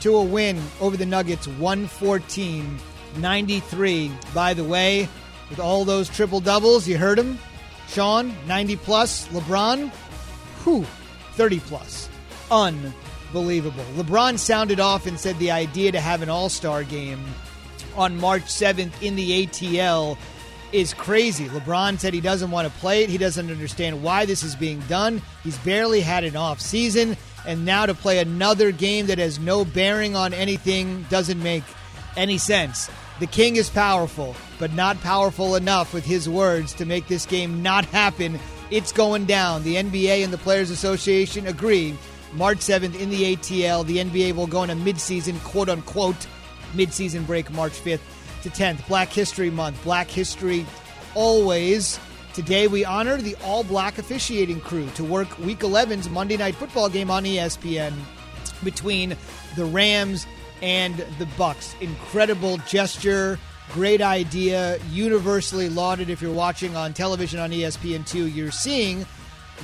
[0.00, 2.78] to a win over the Nuggets 114
[3.18, 4.10] 93.
[4.34, 5.08] By the way,
[5.50, 7.38] with all those triple doubles, you heard him.
[7.92, 9.28] Sean, 90 plus.
[9.28, 9.90] LeBron,
[10.64, 10.86] whew,
[11.34, 12.08] 30 plus.
[12.50, 13.84] Unbelievable.
[13.96, 17.22] LeBron sounded off and said the idea to have an all star game
[17.94, 20.16] on March 7th in the ATL
[20.72, 21.48] is crazy.
[21.48, 23.10] LeBron said he doesn't want to play it.
[23.10, 25.20] He doesn't understand why this is being done.
[25.44, 29.66] He's barely had an off season, and now to play another game that has no
[29.66, 31.64] bearing on anything doesn't make
[32.16, 32.88] any sense.
[33.22, 37.62] The king is powerful, but not powerful enough with his words to make this game
[37.62, 38.36] not happen.
[38.72, 39.62] It's going down.
[39.62, 41.96] The NBA and the Players Association agree.
[42.32, 46.26] March 7th in the ATL, the NBA will go on a midseason, quote unquote,
[46.72, 48.00] midseason break March 5th
[48.42, 48.84] to 10th.
[48.88, 49.80] Black History Month.
[49.84, 50.66] Black History
[51.14, 52.00] always.
[52.34, 56.88] Today we honor the all black officiating crew to work Week 11's Monday Night Football
[56.88, 57.92] game on ESPN
[58.64, 59.14] between
[59.54, 60.26] the Rams
[60.62, 61.78] and the Bucs.
[61.80, 63.38] Incredible gesture,
[63.72, 66.08] great idea, universally lauded.
[66.08, 69.04] If you're watching on television on E ESPN2, you're seeing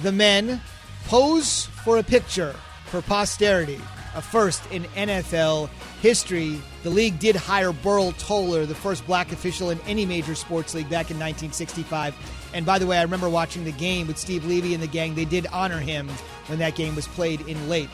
[0.02, 0.60] the men
[1.06, 2.54] pose for a picture
[2.86, 3.80] for posterity.
[4.14, 5.68] A first in NFL
[6.00, 6.60] history.
[6.82, 10.86] The league did hire Burl Toler, the first black official in any major sports league
[10.86, 12.16] back in 1965.
[12.54, 15.14] And by the way, I remember watching the game with Steve Levy and the gang.
[15.14, 16.08] They did honor him
[16.46, 17.90] when that game was played in late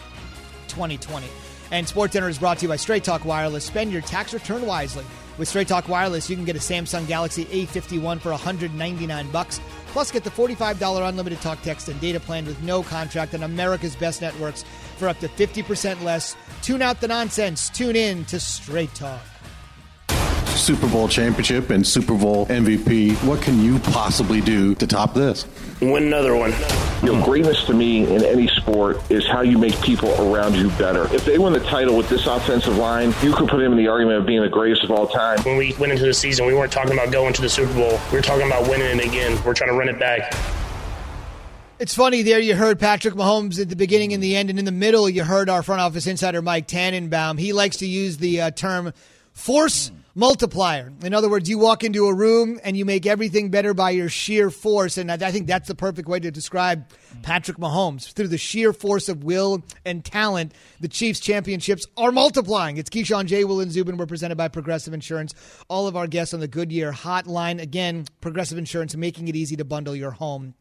[0.68, 1.26] 2020.
[1.74, 3.64] And SportsCenter is brought to you by Straight Talk Wireless.
[3.64, 5.04] Spend your tax return wisely.
[5.38, 9.60] With Straight Talk Wireless, you can get a Samsung Galaxy A51 for 199 bucks.
[9.88, 13.96] Plus, get the $45 unlimited talk, text, and data plan with no contract on America's
[13.96, 14.62] best networks
[14.98, 16.36] for up to 50% less.
[16.62, 17.68] Tune out the nonsense.
[17.70, 19.33] Tune in to Straight Talk.
[20.56, 23.14] Super Bowl championship and Super Bowl MVP.
[23.24, 25.46] What can you possibly do to top this?
[25.80, 26.52] Win another one.
[27.02, 30.70] You know, greatness to me in any sport is how you make people around you
[30.70, 31.12] better.
[31.14, 33.88] If they win the title with this offensive line, you could put him in the
[33.88, 35.38] argument of being the greatest of all time.
[35.42, 38.00] When we went into the season, we weren't talking about going to the Super Bowl.
[38.10, 39.38] We were talking about winning it again.
[39.44, 40.34] We're trying to run it back.
[41.78, 44.64] It's funny there you heard Patrick Mahomes at the beginning and the end, and in
[44.64, 47.36] the middle you heard our front office insider Mike Tannenbaum.
[47.36, 48.92] He likes to use the uh, term
[49.32, 50.92] force multiplier.
[51.02, 54.08] In other words, you walk into a room and you make everything better by your
[54.08, 54.96] sheer force.
[54.96, 56.88] And I think that's the perfect way to describe
[57.22, 58.12] Patrick Mahomes.
[58.12, 62.76] Through the sheer force of will and talent, the Chiefs championships are multiplying.
[62.76, 63.44] It's Keyshawn J.
[63.44, 63.96] Will and Zubin.
[63.96, 65.34] We're presented by Progressive Insurance.
[65.68, 67.60] All of our guests on the Goodyear hotline.
[67.60, 70.54] Again, Progressive Insurance making it easy to bundle your home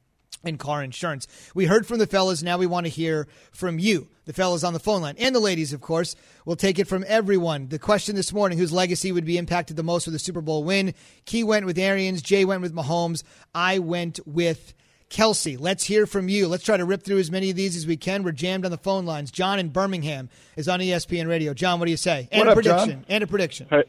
[0.43, 1.27] and car insurance.
[1.55, 2.43] We heard from the fellas.
[2.43, 5.39] Now we want to hear from you, the fellas on the phone line, and the
[5.39, 6.15] ladies, of course.
[6.45, 7.69] We'll take it from everyone.
[7.69, 10.63] The question this morning whose legacy would be impacted the most with a Super Bowl
[10.63, 10.93] win?
[11.25, 13.23] Key went with Arians, Jay went with Mahomes,
[13.55, 14.73] I went with
[15.09, 16.47] Kelce, Let's hear from you.
[16.47, 18.23] Let's try to rip through as many of these as we can.
[18.23, 19.29] We're jammed on the phone lines.
[19.29, 20.27] John in Birmingham
[20.57, 21.53] is on ESPN Radio.
[21.53, 22.27] John, what do you say?
[22.31, 22.89] And what a up, prediction.
[22.89, 23.05] John?
[23.09, 23.67] And a prediction.
[23.69, 23.83] Hey,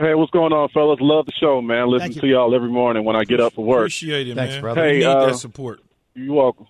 [0.00, 0.98] hey, what's going on, fellas?
[1.00, 1.86] Love the show, man.
[1.88, 2.20] Listen you.
[2.22, 3.82] to y'all every morning when I get up for work.
[3.82, 4.60] Appreciate it, Thanks, man.
[4.62, 4.82] brother.
[4.82, 5.80] We Hey, need uh, that support.
[6.14, 6.66] You're welcome.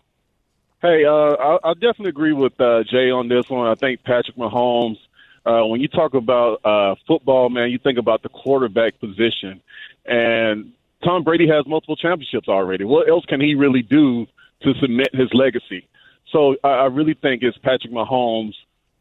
[0.81, 3.67] Hey, uh, I, I definitely agree with uh, Jay on this one.
[3.67, 4.99] I think Patrick Mahomes.
[5.47, 9.61] Uh, when you talk about uh, football, man, you think about the quarterback position,
[10.07, 10.73] and
[11.05, 12.85] Tom Brady has multiple championships already.
[12.85, 14.27] What else can he really do
[14.63, 15.87] to cement his legacy?
[16.33, 18.55] So I, I really think it's Patrick Mahomes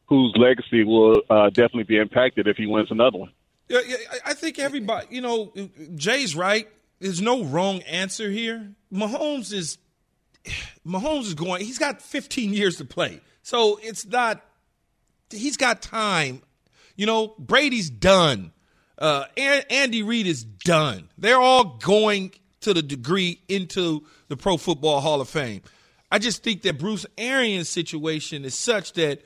[0.07, 3.31] whose legacy will uh, definitely be impacted if he wins another one.
[3.69, 5.53] Yeah, yeah, I- I think everybody, you know,
[5.95, 6.67] Jay's right.
[6.99, 8.73] There's no wrong answer here.
[8.93, 9.77] Mahomes is
[10.85, 11.65] Mahomes is going.
[11.65, 14.43] He's got 15 years to play, so it's not.
[15.29, 16.41] He's got time.
[16.95, 18.51] You know, Brady's done.
[18.97, 21.09] Uh, An- Andy Reid is done.
[21.17, 25.61] They're all going to the degree into the Pro Football Hall of Fame.
[26.11, 29.21] I just think that Bruce Arians' situation is such that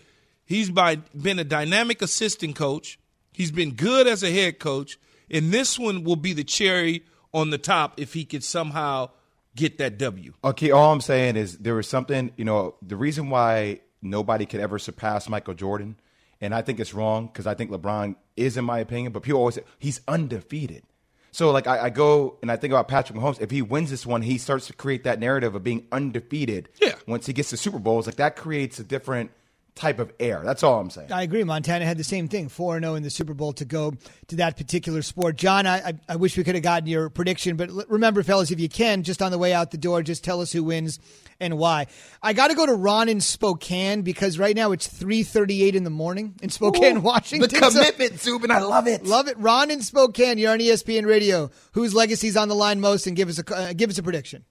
[0.46, 2.98] he's by, been a dynamic assistant coach.
[3.34, 4.98] He's been good as a head coach,
[5.30, 7.04] and this one will be the cherry
[7.34, 9.10] on the top if he could somehow
[9.58, 10.34] get that W.
[10.44, 14.62] Okay, all I'm saying is there was something, you know, the reason why nobody could
[14.62, 16.00] ever surpass Michael Jordan,
[16.40, 19.40] and I think it's wrong because I think LeBron is, in my opinion, but people
[19.40, 20.84] always say he's undefeated.
[21.32, 23.42] So, like, I, I go and I think about Patrick Mahomes.
[23.42, 26.70] If he wins this one, he starts to create that narrative of being undefeated.
[26.82, 26.96] Yeah.
[27.06, 29.32] Once he gets to Super Bowls, like that creates a different
[29.78, 30.42] type of air.
[30.44, 31.12] That's all I'm saying.
[31.12, 31.44] I agree.
[31.44, 33.94] Montana had the same thing, 4 0 in the Super Bowl to go
[34.28, 35.36] to that particular sport.
[35.38, 38.52] John, I, I, I wish we could have gotten your prediction, but l- remember, fellas,
[38.52, 41.00] if you can, just on the way out the door, just tell us who wins
[41.40, 41.86] and why.
[42.24, 45.90] I got to go to Ron in Spokane because right now it's 3.38 in the
[45.92, 47.48] morning in Spokane, Ooh, Washington.
[47.50, 48.50] the So- commitment, Zubin.
[48.52, 49.06] I love it.
[49.06, 49.38] Love it.
[49.38, 51.52] Ron in Spokane, you're on ESPN Radio.
[51.74, 53.06] Whose legacy's on the line most?
[53.08, 54.46] And give us a, uh, give us a prediction.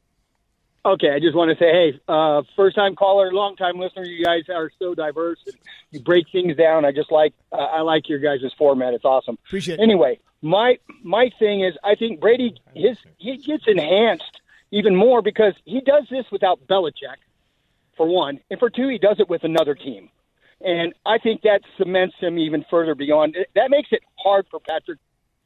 [0.86, 4.04] Okay, I just want to say, hey, uh, first time caller, long time listener.
[4.04, 5.40] You guys are so diverse.
[5.44, 5.56] And
[5.90, 6.84] you break things down.
[6.84, 8.94] I just like uh, I like your guys' format.
[8.94, 9.36] It's awesome.
[9.46, 9.82] Appreciate it.
[9.82, 15.54] Anyway, my my thing is, I think Brady his he gets enhanced even more because
[15.64, 17.18] he does this without Belichick,
[17.96, 20.08] for one, and for two, he does it with another team,
[20.60, 23.36] and I think that cements him even further beyond.
[23.56, 24.98] That makes it hard for Patrick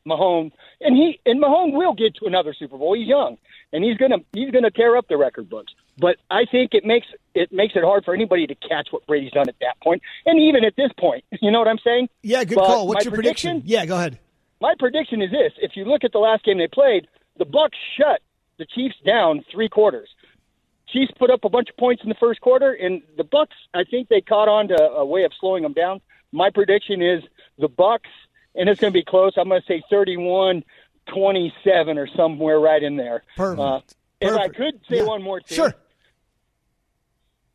[0.07, 2.95] Mahomes, and he and Mahomes will get to another Super Bowl.
[2.95, 3.37] He's young,
[3.73, 5.73] and he's gonna he's gonna tear up the record books.
[5.99, 9.33] But I think it makes it makes it hard for anybody to catch what Brady's
[9.33, 11.25] done at that point, and even at this point.
[11.43, 12.11] You know what I'm saying?
[12.23, 12.87] Yeah, good But call.
[12.87, 13.63] What's your prediction?
[13.65, 14.19] Yeah, go ahead.
[14.61, 17.09] My prediction is this: if you look at the last game they played,
[17.39, 18.21] the Bucs shut
[18.59, 20.09] the Chiefs down three quarters.
[20.89, 23.57] Chiefs put up a bunch of points in the first quarter, and the Bucs.
[23.75, 26.01] I think they caught on to a way of slowing them down.
[26.33, 27.23] My prediction is
[27.59, 28.01] the Bucs,
[28.55, 29.33] and it's going to be close.
[29.37, 30.65] I'm going to say 31
[31.13, 33.25] 27 or somewhere right in there.
[33.37, 33.61] Perfect.
[33.61, 33.81] Uh,
[34.21, 35.05] if I could say Yeah.
[35.05, 35.57] one more thing.
[35.57, 35.75] Sure.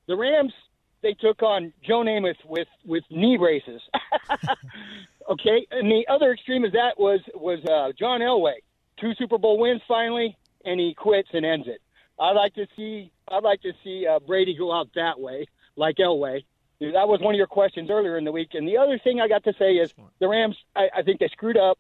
[0.08, 0.54] The Rams,
[1.02, 3.82] they took on Joe Namath with, with knee braces.
[5.30, 8.56] okay, and the other extreme of that was was uh, John Elway.
[9.00, 11.82] Two Super Bowl wins finally, and he quits and ends it.
[12.20, 15.98] I'd like to see I'd like to see uh, Brady go out that way, like
[15.98, 16.46] Elway.
[16.80, 18.50] That was one of your questions earlier in the week.
[18.54, 20.58] And the other thing I got to say is the Rams.
[20.76, 21.80] I, I think they screwed up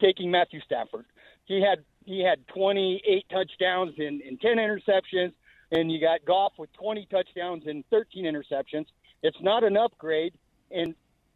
[0.00, 1.06] taking Matthew Stafford.
[1.44, 5.32] He had he had 28 touchdowns and, and 10 interceptions,
[5.70, 8.86] and you got Goff with 20 touchdowns and 13 interceptions.
[9.22, 10.32] It's not an upgrade,
[10.70, 10.94] and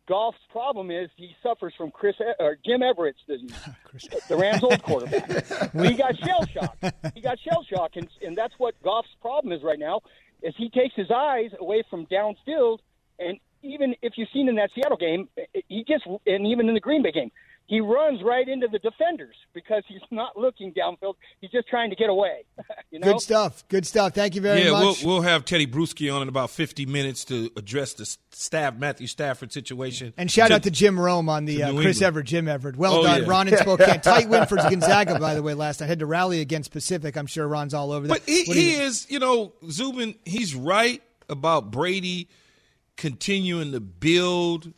[0.09, 3.55] Goff's problem is he suffers from Chris or Jim Everett's disease,
[4.29, 5.73] the Rams' old quarterback.
[5.83, 6.77] he got shell shock.
[7.15, 10.01] He got shell shock, and, and that's what Goff's problem is right now.
[10.43, 12.79] Is he takes his eyes away from downfield,
[13.27, 15.29] and even if you've seen in that Seattle game,
[15.69, 17.31] he just and even in the Green Bay game,
[17.67, 21.15] he runs right into the defenders because he's not looking downfield.
[21.41, 22.45] He's just trying to get away.
[22.91, 23.13] you know?
[23.13, 23.65] Good stuff.
[23.69, 24.15] Good stuff.
[24.15, 25.03] Thank you very yeah, much.
[25.03, 29.07] we'll we'll have Tedy Bruschi on in about 50 minutes to address the staff Matthew
[29.07, 30.13] Stafford situation.
[30.17, 32.03] And shout out to Jim Rome on the uh, Chris England.
[32.03, 32.77] Everett, Jim Everett.
[32.77, 33.29] Well Oh, done, yeah.
[33.29, 34.01] Ron in Spokane.
[34.01, 35.87] Tight win for Gonzaga, by the way, last night.
[35.87, 37.17] Had to rally against Pacific.
[37.17, 38.13] I'm sure Ron's all over that.
[38.13, 42.29] But he, What do you is, you know, Zubin, he's right about Brady
[43.03, 44.73] continuing to build,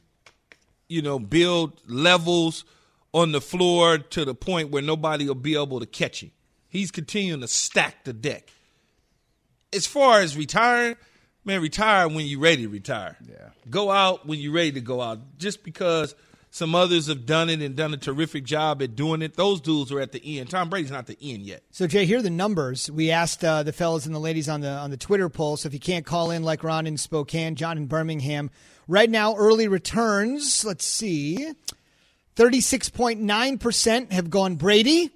[0.88, 2.64] you know, build levels
[3.12, 6.30] on the floor to the point where nobody will be able to catch him.
[6.70, 8.48] He's continuing to stack the deck.
[9.74, 10.96] As far as retiring,
[11.44, 13.18] man, retire when you're ready to retire.
[13.28, 13.50] Yeah.
[13.68, 15.36] Go out when you're ready to go out.
[15.36, 16.14] Just because
[16.54, 19.90] some others have done it and done a terrific job at doing it, those dudes
[19.90, 20.48] are at the end.
[20.48, 21.64] Tom Brady's not the end yet.
[21.72, 22.88] So Jay, here are the numbers.
[22.88, 25.56] We asked uh, the fellas and the ladies on the on the Twitter poll.
[25.56, 28.52] So if you can't call in like Ron in Spokane, John in Birmingham,
[28.86, 30.64] right now early returns.
[30.64, 31.50] Let's see,
[32.36, 35.10] thirty six point nine percent have gone Brady,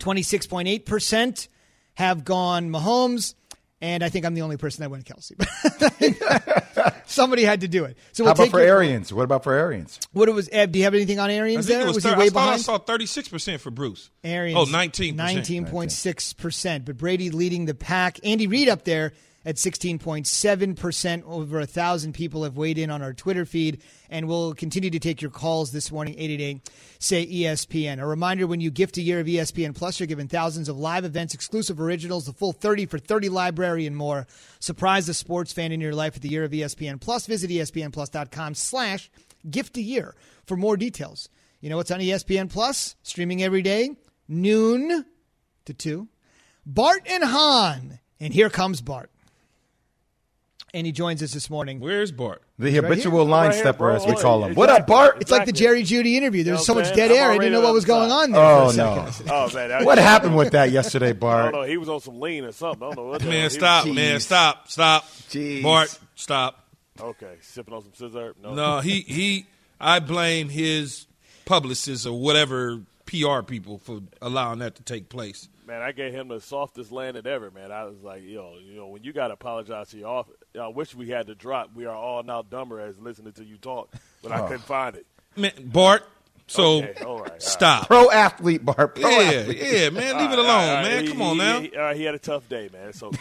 [0.00, 1.46] twenty six point eight percent
[1.94, 3.34] have gone Mahomes.
[3.80, 7.02] And I think I'm the only person that went to Kelce.
[7.06, 7.96] Somebody had to do it.
[8.12, 9.12] So How we'll about take for your- Arians?
[9.12, 10.00] What about for Arians?
[10.12, 10.72] What it was, Eb?
[10.72, 11.84] Do you have anything on I Arians think there?
[11.84, 14.10] it was, was thir- he way I, thought I saw 36% for Bruce.
[14.24, 14.58] Arians.
[14.58, 15.14] Oh, 19%.
[15.16, 16.84] 19.6%.
[16.84, 18.18] But Brady leading the pack.
[18.24, 19.12] Andy Reid up there
[19.44, 21.22] at 16.7%.
[21.24, 23.82] Over a thousand people have weighed in on our Twitter feed.
[24.10, 28.00] And we'll continue to take your calls this morning, 888 say ESPN.
[28.00, 31.04] A reminder when you gift a year of ESPN Plus, you're given thousands of live
[31.04, 34.26] events, exclusive originals, the full 30 for 30 library, and more.
[34.60, 37.26] Surprise the sports fan in your life with the year of ESPN Plus.
[37.26, 39.10] Visit ESPNplus.com slash
[39.48, 41.28] gift a year for more details.
[41.60, 42.96] You know what's on ESPN Plus?
[43.02, 43.96] Streaming every day,
[44.28, 45.04] noon
[45.64, 46.08] to 2.
[46.66, 48.00] Bart and Hahn.
[48.20, 49.10] And here comes Bart.
[50.74, 51.80] And he joins us this morning.
[51.80, 52.42] Where's Bart?
[52.58, 53.30] The habitual here.
[53.30, 53.94] line Right stepper, bro.
[53.96, 54.50] as we Oh, call him.
[54.52, 54.54] exactly.
[54.60, 55.16] What up, Bart?
[55.22, 56.44] It's like the Jerry Jeudy interview.
[56.44, 57.30] There's so much dead I'm air.
[57.30, 58.40] I didn't know what was going on there.
[58.42, 59.08] Oh, no.
[59.30, 61.52] Oh man, What happened with that yesterday, I Bart?
[61.52, 61.66] don't know.
[61.66, 62.82] He was on some lean or something.
[62.82, 63.24] I don't know what.
[63.24, 65.06] Man, he stop, was- man, stop, stop.
[65.30, 65.62] Jeez.
[65.62, 66.66] Bart, stop.
[67.00, 68.34] Okay, sipping on some scissor.
[68.42, 69.46] No, No, he he.
[69.80, 71.06] I blame his
[71.46, 75.48] publicists or whatever PR people for allowing that to take place.
[75.68, 77.70] Man, I gave him the softest landing ever, man.
[77.70, 80.68] I was like, yo, you know, when you got to apologize to your office, I
[80.68, 81.70] wish we had the drop.
[81.74, 84.44] We are all now dumber as listening to you talk, but I Oh.
[84.46, 85.06] couldn't find it.
[85.36, 86.04] Man, Bart.
[86.46, 87.42] So Okay, all right, all right.
[87.42, 87.86] stop.
[87.86, 88.94] Pro athlete, Bart.
[88.94, 89.58] Pro Yeah, athlete.
[89.60, 90.16] yeah, man.
[90.16, 90.82] Leave All it alone, all right.
[90.84, 91.04] man.
[91.04, 91.60] He- Come on he- now.
[91.60, 92.88] He, all right, he had a tough day, man.
[92.88, 93.18] It's okay.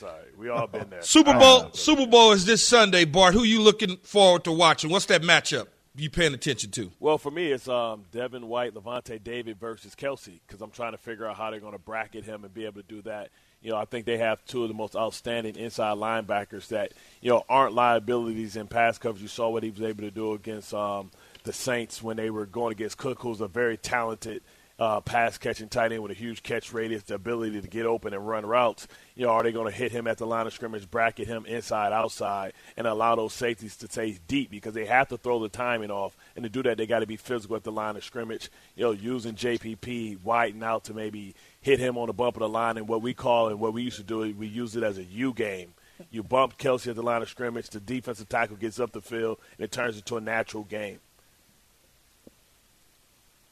[0.00, 1.02] Sorry, we all been there.
[1.02, 1.70] Super Bowl.
[1.74, 3.34] Super Bowl is this Sunday, Bart.
[3.34, 4.88] Who you looking forward to watching?
[4.90, 6.90] What's that matchup you paying attention to?
[7.00, 10.98] Well, for me, it's um, Devin White, Lavonte David versus Kelce because I'm trying to
[10.98, 13.30] figure out how they're going to bracket him and be able to do that.
[13.60, 17.30] You know, I think they have two of the most outstanding inside linebackers that you
[17.30, 19.22] know aren't liabilities in pass coverage.
[19.22, 21.10] You saw what he was able to do against um,
[21.44, 24.42] the Saints when they were going against Cook, who's a very talented
[24.78, 28.14] uh, pass catching tight end with a huge catch radius, the ability to get open
[28.14, 28.88] and run routes.
[29.14, 31.46] You know, are they going to hit him at the line of scrimmage, bracket him
[31.46, 35.48] inside, outside, and allow those safeties to stay deep because they have to throw the
[35.48, 38.04] timing off, and to do that, they got to be physical at the line of
[38.04, 38.50] scrimmage.
[38.74, 42.48] You know, using JPP widen out to maybe hit him on the bump of the
[42.48, 44.98] line, and what we call and what we used to do, we use it as
[44.98, 45.74] a U game.
[46.10, 49.38] You bump Kelce at the line of scrimmage, the defensive tackle gets up the field,
[49.56, 50.98] and it turns into a natural game.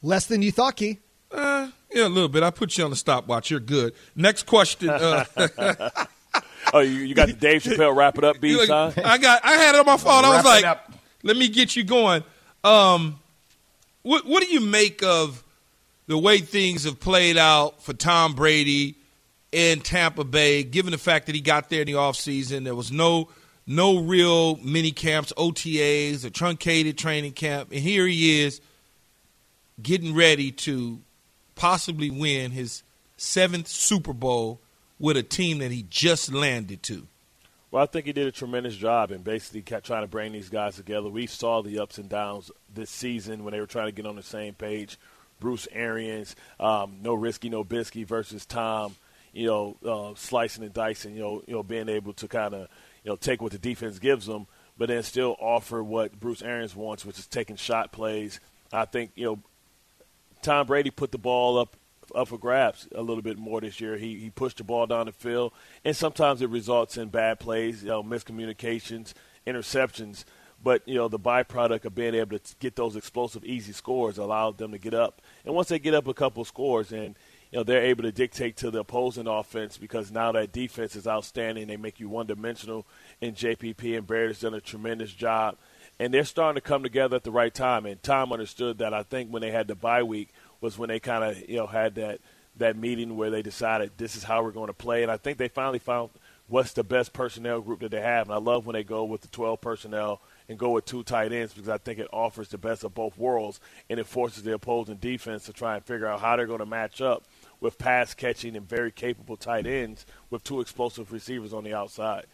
[0.01, 0.99] Less than you thought, Key.
[1.31, 2.43] Uh, yeah, a little bit.
[2.43, 3.49] I put you on the stopwatch.
[3.49, 3.93] You're good.
[4.15, 4.89] Next question.
[4.89, 5.25] Uh,
[6.73, 8.99] oh, you, you got the Dave Chappelle wrap it up, B Look, side.
[8.99, 9.43] I got.
[9.43, 10.25] I had it on my phone.
[10.25, 10.91] I was like, up.
[11.23, 12.23] "Let me get you going."
[12.63, 13.19] Um,
[14.03, 15.43] what What do you make of
[16.07, 18.95] the way things have played out for Tom Brady
[19.51, 20.63] in Tampa Bay?
[20.63, 23.29] Given the fact that he got there in the offseason, there was no
[23.67, 28.59] no real mini camps, OTAs, a truncated training camp, and here he is
[29.81, 30.99] getting ready to
[31.61, 32.81] possibly win his
[33.17, 34.59] seventh Super Bowl
[34.97, 37.05] with a team that he just landed to.
[37.69, 40.77] Well, I think he did a tremendous job in basically trying to bring these guys
[40.77, 41.07] together.
[41.07, 44.15] We saw the ups and downs this season when they were trying to get on
[44.15, 44.97] the same page.
[45.39, 48.95] Bruce Arians, um, no risky, no bisky versus Tom.
[49.31, 51.13] You know, uh, slicing and dicing.
[51.13, 52.61] You know, you know, being able to kind of
[53.03, 54.47] you know take what the defense gives them,
[54.79, 58.39] but then still offer what Bruce Arians wants, which is taking shot plays.
[58.73, 59.39] I think you know
[60.41, 61.75] Tom Brady put the ball up
[62.13, 63.97] up for grabs a little bit more this year.
[63.97, 65.53] He he pushed the ball down the field,
[65.85, 69.13] and sometimes it results in bad plays, you know, miscommunications,
[69.47, 70.25] interceptions.
[70.63, 74.57] But you know the byproduct of being able to get those explosive, easy scores allowed
[74.57, 75.21] them to get up.
[75.45, 77.15] And once they get up a couple scores, and
[77.51, 81.07] you know they're able to dictate to the opposing offense because now that defense is
[81.07, 81.67] outstanding.
[81.67, 82.85] They make you one dimensional.
[83.21, 85.57] And JPP and has done a tremendous job
[86.01, 87.85] and they're starting to come together at the right time.
[87.85, 88.91] And Tom understood that.
[88.91, 90.29] I think when they had the bye week
[90.59, 92.19] was when they kind of you know had that
[92.57, 95.03] that meeting where they decided this is how we're going to play.
[95.03, 96.09] And I think they finally found
[96.47, 98.27] what's the best personnel group that they have.
[98.27, 101.31] And I love when they go with the 12 personnel and go with two tight
[101.31, 104.55] ends because I think it offers the best of both worlds and it forces the
[104.55, 107.25] opposing defense to try and figure out how they're going to match up
[107.59, 112.25] with pass catching and very capable tight ends with two explosive receivers on the outside.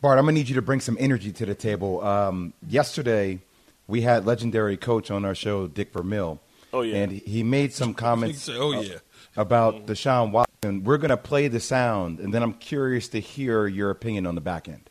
[0.00, 2.02] Bart, I'm gonna need you to bring some energy to the table.
[2.02, 3.40] Um, yesterday,
[3.86, 6.40] we had legendary coach on our show, Dick Vermeil,
[6.72, 6.96] Oh, yeah.
[6.96, 8.42] And he made some comments.
[8.42, 8.98] Say, oh yeah.
[9.36, 10.82] About Deshaun Watson.
[10.84, 14.34] We're going to play the sound, and then I'm curious to hear your opinion on
[14.34, 14.90] the back end.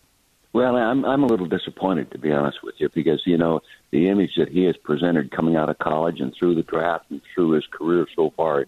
[0.54, 3.60] Well, I'm I'm a little disappointed to be honest with you because you know
[3.92, 7.22] the image that he has presented coming out of college and through the draft and
[7.36, 8.66] through his career so far,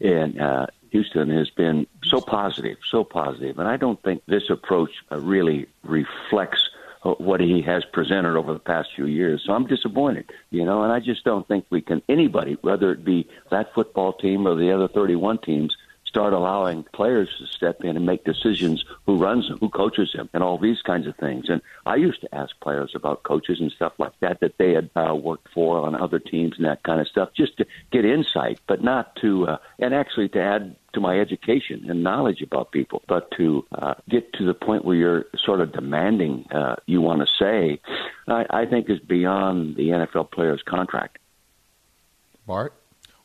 [0.00, 4.90] and uh, Houston has been so positive, so positive, and I don't think this approach
[5.10, 6.68] uh, really reflects
[7.04, 9.42] uh, what he has presented over the past few years.
[9.46, 13.04] So I'm disappointed, you know, and I just don't think we can anybody, whether it
[13.04, 15.76] be that football team or the other 31 teams,
[16.08, 20.28] start allowing players to step in and make decisions who runs them, who coaches them,
[20.32, 21.48] and all these kinds of things.
[21.48, 24.88] And I used to ask players about coaches and stuff like that that they had
[24.96, 28.58] uh, worked for on other teams and that kind of stuff, just to get insight,
[28.66, 33.02] but not to, uh, and actually to add to my education and knowledge about people,
[33.06, 37.20] but to uh, get to the point where you're sort of demanding uh, you want
[37.20, 37.80] to say,
[38.26, 41.18] I, I think is beyond the NFL player's contract.
[42.46, 42.72] Bart?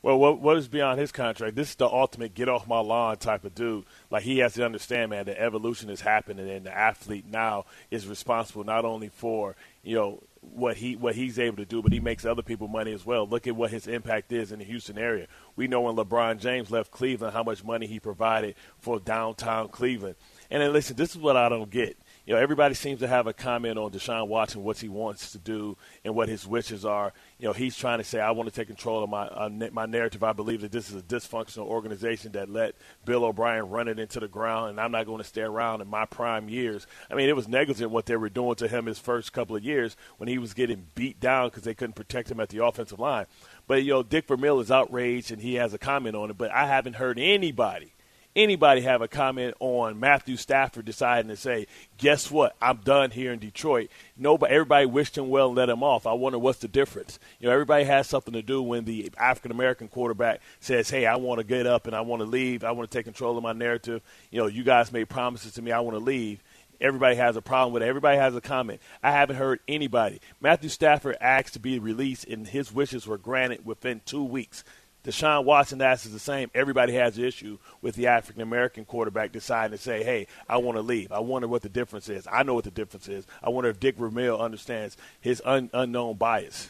[0.04, 1.56] Well, what what is beyond his contract?
[1.56, 3.86] This is the ultimate get off my lawn type of dude.
[4.12, 8.06] Like he has to understand, man, the evolution is happening, and the athlete now is
[8.06, 12.02] responsible not only for you know what he what he's able to do, but he
[12.02, 13.26] makes other people money as well.
[13.26, 15.28] Look at what his impact is in the Houston area.
[15.56, 20.16] We know when LeBron James left Cleveland, how much money he provided for downtown Cleveland.
[20.52, 23.28] And then listen, this is what I don't get you know, everybody seems to have
[23.28, 27.12] a comment on Deshaun Watson, what he wants to do, and what his wishes are.
[27.38, 29.86] You know, he's trying to say, I want to take control of my uh, my
[29.86, 30.24] narrative.
[30.24, 34.22] I believe that this is a dysfunctional organization that let Bill O'Brien run it into
[34.22, 36.88] the ground, and I'm not going to stay around in my prime years.
[37.12, 39.64] I mean, it was negligent what they were doing to him his first couple of
[39.64, 43.00] years when he was getting beat down because they couldn't protect him at the offensive
[43.00, 43.26] line.
[43.68, 46.52] But, you know, Dick Vermeil is outraged, and he has a comment on it, but
[46.52, 47.92] I haven't heard anybody–
[48.36, 51.68] anybody have a comment on Matthew Stafford deciding to say,
[51.98, 52.56] "Guess what?
[52.62, 56.06] I'm done here in Detroit." Nobody, everybody wished him well and let him off.
[56.06, 57.20] I wonder what's the difference.
[57.40, 61.16] You know, everybody has something to do when the African American quarterback says, "Hey, I
[61.16, 62.64] want to get up and I want to leave.
[62.64, 65.62] I want to take control of my narrative." You know, you guys made promises to
[65.62, 65.72] me.
[65.72, 66.44] I want to leave.
[66.82, 67.88] Everybody has a problem with it.
[67.88, 68.82] Everybody has a comment.
[69.02, 70.20] I haven't heard anybody.
[70.42, 74.66] Matthew Stafford asked to be released, and his wishes were granted within two weeks.
[75.06, 76.50] Deshaun Watson asks the same.
[76.56, 80.78] Everybody has an issue with the African American quarterback deciding to say, hey, I want
[80.78, 81.12] to leave.
[81.12, 82.26] I wonder what the difference is.
[82.32, 83.28] I know what the difference is.
[83.44, 86.70] I wonder if Dick Vermeil understands his un- unknown bias.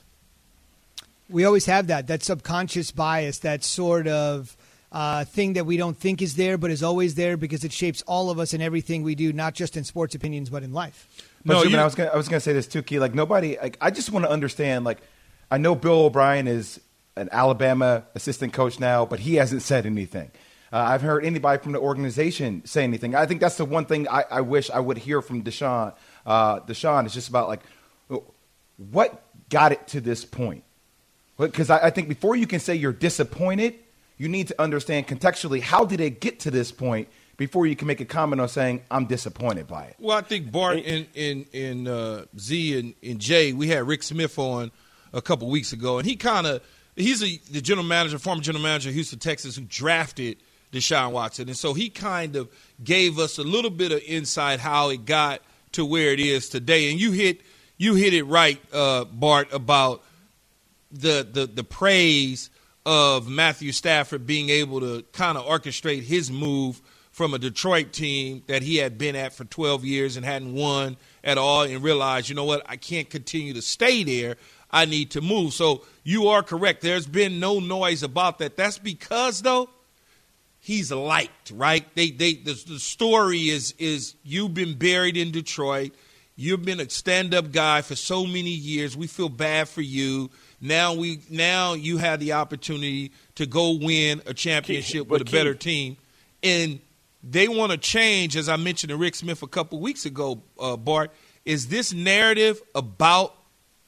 [1.30, 4.58] We always have that, that subconscious bias, that sort of
[4.92, 8.02] uh, thing that we don't think is there, but is always there because it shapes
[8.08, 11.08] all of us and everything we do, not just in sports opinions, but in life.
[11.46, 13.00] But no, you, I was gonna, I was going to say this too, Key.
[13.00, 14.86] Like nobody, like I just want to understand.
[14.86, 15.00] Like
[15.52, 16.80] I know Bill O'Brien is
[17.16, 20.32] an Alabama assistant coach now, but he hasn't said anything.
[20.72, 23.14] Uh, I've heard anybody from the organization say anything.
[23.14, 25.94] I think that's the one thing I, I wish I would hear from Deshaun.
[26.26, 27.62] Uh, Deshaun is just about like,
[28.78, 30.64] what got it to this point?
[31.38, 33.76] Because I, I think before you can say you're disappointed,
[34.18, 37.08] you need to understand contextually how did it get to this point
[37.38, 39.96] before you can make a comment on saying I'm disappointed by it.
[40.00, 44.04] Well, I think Bart and and, and uh, Z and, and Jay, we had Rick
[44.04, 44.72] Smith on
[45.14, 46.62] a couple weeks ago, and he kind of
[46.96, 50.38] he's a, the general manager, former general manager of Houston, Texas, who drafted
[50.72, 52.50] Deshaun Watson, and so he kind of
[52.84, 55.42] gave us a little bit of insight how it got
[55.74, 56.90] to where it is today.
[56.92, 57.42] And you hit
[57.78, 60.04] you hit it right, uh, Bart, about
[60.92, 62.50] the the the praise
[62.86, 66.82] of Matthew Stafford being able to kind of orchestrate his move
[67.12, 70.98] from a Detroit team that he had been at for 12 years and hadn't won
[71.24, 74.36] at all and realized, you know what, I can't continue to stay there.
[74.74, 75.54] I need to move.
[75.54, 76.82] So you are correct.
[76.82, 78.58] There's been no noise about that.
[78.58, 79.70] That's because though
[80.60, 81.86] he's liked, right?
[81.96, 85.94] They they the, the story is is you've been buried in Detroit.
[86.36, 88.98] You've been a stand-up guy for so many years.
[88.98, 90.32] We feel bad for you.
[90.60, 95.54] Now we now you have the opportunity to go win a championship with a better
[95.54, 95.98] team,
[96.42, 96.80] and
[97.22, 98.36] they want to change.
[98.36, 101.12] As I mentioned to Rick Smith a couple weeks ago, uh, Bart,
[101.46, 103.36] is this narrative about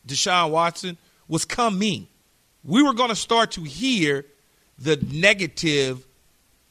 [0.06, 0.98] Deshaun Watson
[1.28, 2.08] was coming.
[2.64, 4.26] We were going to start to hear
[4.78, 6.06] the negative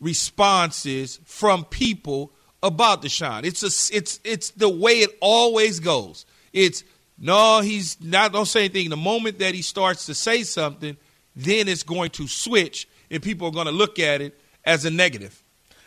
[0.01, 2.33] responses from people
[2.63, 3.45] about Deshaun.
[3.45, 6.27] It's a, it's it's the way it always goes.
[6.53, 6.83] It's
[7.19, 8.33] no, he's not.
[8.33, 8.91] Don't say anything.
[8.91, 10.97] The moment that he starts to say something,
[11.37, 14.91] then it's going to switch, and people are going to look at it as a
[14.91, 15.44] negative.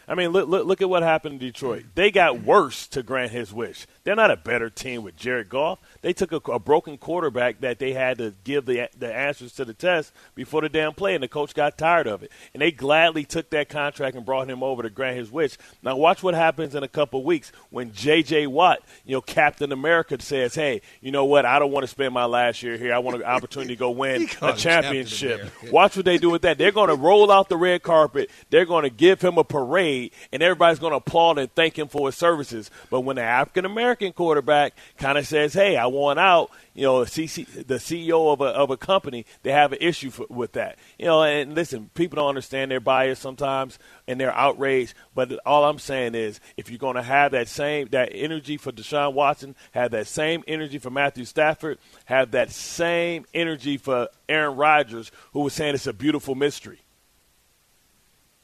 [0.08, 1.84] I mean, look, look, look at what happened in Detroit.
[1.96, 3.86] They got worse to grant his wish.
[4.06, 5.80] They're not a better team with Jared Goff.
[6.02, 9.66] They took a, a broken quarterback that they had to give the the answers to
[9.66, 12.32] the test before the damn play, and the coach got tired of it.
[12.54, 15.58] And they gladly took that contract and brought him over to grant his wish.
[15.84, 18.48] Now watch what happens in a couple weeks when J.J.
[18.48, 21.46] Watt, you know, Captain America says, "Hey, you know what?
[21.46, 22.94] I don't want to spend my last year here.
[22.94, 26.58] I want an opportunity to go win a championship." Watch what they do with that.
[26.58, 28.30] They're going to roll out the red carpet.
[28.50, 29.97] They're going to give him a parade,
[30.32, 32.70] and everybody's going to applaud and thank him for his services.
[32.90, 37.04] But when the African American quarterback kind of says, "Hey, I want out," you know,
[37.04, 40.78] the CEO of a of a company, they have an issue for, with that.
[40.98, 44.94] You know, and listen, people don't understand their bias sometimes and they're outraged.
[45.14, 48.72] But all I'm saying is, if you're going to have that same that energy for
[48.72, 54.56] Deshaun Watson, have that same energy for Matthew Stafford, have that same energy for Aaron
[54.56, 56.80] Rodgers, who was saying it's a beautiful mystery.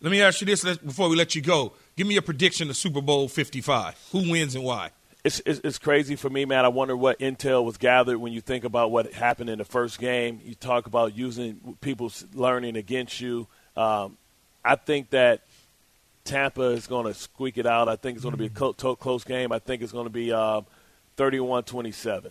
[0.03, 1.71] Let me ask you this before we let you go.
[1.95, 4.09] Give me a prediction of Super Bowl 55.
[4.11, 4.89] Who wins and why?
[5.23, 6.65] It's, it's, it's crazy for me, man.
[6.65, 9.99] I wonder what intel was gathered when you think about what happened in the first
[9.99, 10.41] game.
[10.43, 13.47] You talk about using people learning against you.
[13.77, 14.17] Um,
[14.65, 15.43] I think that
[16.25, 17.87] Tampa is going to squeak it out.
[17.87, 19.53] I think it's going to be a close, close game.
[19.53, 20.63] I think it's going to be uh,
[21.15, 22.29] 31 27.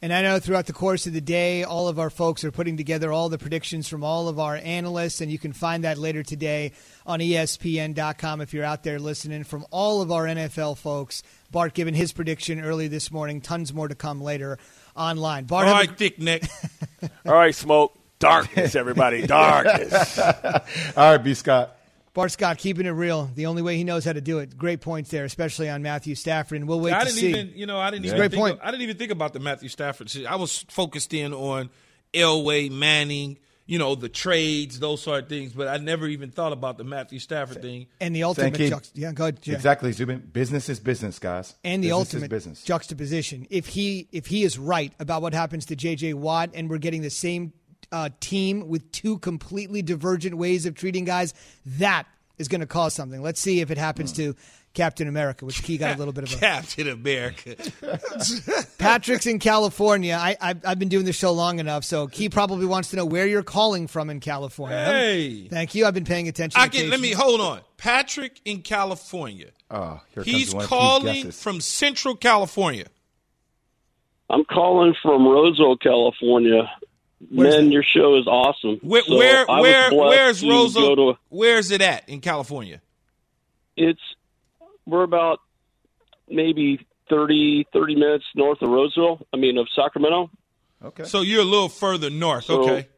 [0.00, 2.76] And I know throughout the course of the day, all of our folks are putting
[2.76, 6.22] together all the predictions from all of our analysts, and you can find that later
[6.22, 6.72] today
[7.04, 11.24] on ESPN.com if you're out there listening from all of our NFL folks.
[11.50, 13.40] Bart giving his prediction early this morning.
[13.40, 14.58] Tons more to come later
[14.94, 15.46] online.
[15.46, 16.42] Bart, all right, a- thick neck.
[17.26, 17.98] all right, smoke.
[18.20, 19.26] Darkness, everybody.
[19.26, 20.18] Darkness.
[20.18, 20.62] all
[20.96, 21.34] right, B.
[21.34, 21.77] Scott.
[22.18, 23.30] Bart Scott keeping it real.
[23.32, 24.58] The only way he knows how to do it.
[24.58, 26.56] Great points there, especially on Matthew Stafford.
[26.56, 27.28] And we'll wait I to didn't see.
[27.28, 28.08] Even, you know, I didn't yeah.
[28.08, 28.54] even great think point.
[28.54, 30.10] Of, I didn't even think about the Matthew Stafford.
[30.28, 31.70] I was focused in on
[32.12, 35.52] Elway, Manning, you know, the trades, those sort of things.
[35.52, 37.86] But I never even thought about the Matthew Stafford thing.
[38.00, 39.40] And the ultimate, juxt- yeah, go ahead.
[39.40, 39.52] Jay.
[39.52, 40.18] Exactly, Zubin.
[40.32, 41.54] Business is business, guys.
[41.62, 42.64] And the business ultimate business.
[42.64, 43.46] juxtaposition.
[43.48, 46.14] If he if he is right about what happens to J.J.
[46.14, 47.52] Watt, and we're getting the same
[47.92, 51.34] uh, team with two completely divergent ways of treating guys,
[51.64, 52.04] that
[52.38, 53.22] is going to cause something.
[53.22, 54.34] Let's see if it happens to
[54.74, 57.56] Captain America, which Key got a little bit of a Captain America.
[58.78, 60.14] Patrick's in California.
[60.14, 63.04] I, I've, I've been doing this show long enough, so Key probably wants to know
[63.04, 64.84] where you're calling from in California.
[64.84, 65.84] Hey, thank you.
[65.86, 66.60] I've been paying attention.
[66.60, 67.60] I can let me hold on.
[67.76, 69.48] Patrick in California.
[69.70, 72.86] Oh, here he's comes calling from Central California.
[74.30, 76.70] I'm calling from Roseville, California.
[77.30, 77.72] Where's Man, that?
[77.72, 78.78] your show is awesome.
[78.82, 80.96] Where So where where where's to Roseville?
[80.96, 82.80] to- where's it at in California?
[83.76, 84.00] it's
[84.86, 85.40] we're about
[86.28, 89.26] maybe 30, 30 minutes north of Roseville.
[89.32, 90.30] I mean of Sacramento.
[90.84, 91.04] Okay.
[91.04, 92.44] So you're a little further north.
[92.44, 92.88] So- okay.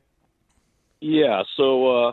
[1.00, 1.42] Yeah.
[1.56, 2.12] So uh,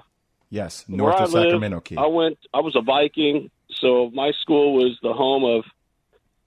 [0.49, 1.97] Yes, north of live, Sacramento, Key.
[1.97, 2.37] I went.
[2.53, 5.65] I was a Viking, so my school was the home of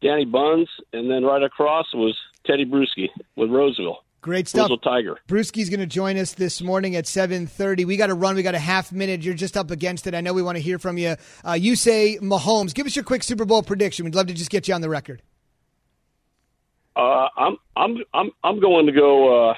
[0.00, 2.16] Danny Buns, and then right across was
[2.48, 4.02] Tedy Bruschi with Roseville.
[4.20, 4.68] Great stuff.
[4.70, 5.16] Roseville Tiger.
[5.28, 7.86] Bruschi's going to join us this morning at 7.30.
[7.86, 8.36] We got to run.
[8.36, 9.22] We got a half minute.
[9.22, 10.14] You're just up against it.
[10.14, 11.16] I know we want to hear from you.
[11.46, 12.74] Uh, you say Mahomes.
[12.74, 14.04] Give us your quick Super Bowl prediction.
[14.04, 15.22] We'd love to just get you on the record.
[16.96, 19.54] Uh, I'm I'm I'm I'm going to go uh,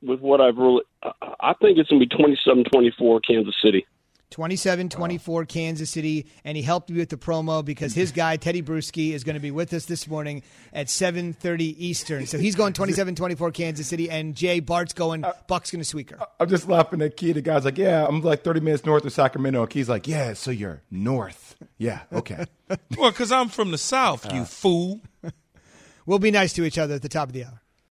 [0.00, 0.82] with what I've really.
[1.02, 3.86] Uh, I think it's going to be 27-24 Kansas City.
[4.30, 9.12] 27-24 Kansas City, and he helped me with the promo because his guy, Tedy Bruschi,
[9.12, 12.26] is going to be with us this morning at 7.30 Eastern.
[12.26, 16.10] So he's going 27-24 Kansas City, and Jay Bart's going, uh, Bucs going to squeak
[16.10, 16.18] her.
[16.38, 17.32] I'm just laughing at Key.
[17.32, 20.34] The guy's like, "Yeah, I'm like 30 minutes north of Sacramento." And Key's like, "Yeah,
[20.34, 22.44] so you're north." Yeah, okay.
[22.98, 24.44] Well, because I'm from the South, you uh.
[24.44, 25.00] fool.
[26.04, 27.62] We'll be nice to each other at the top of the hour.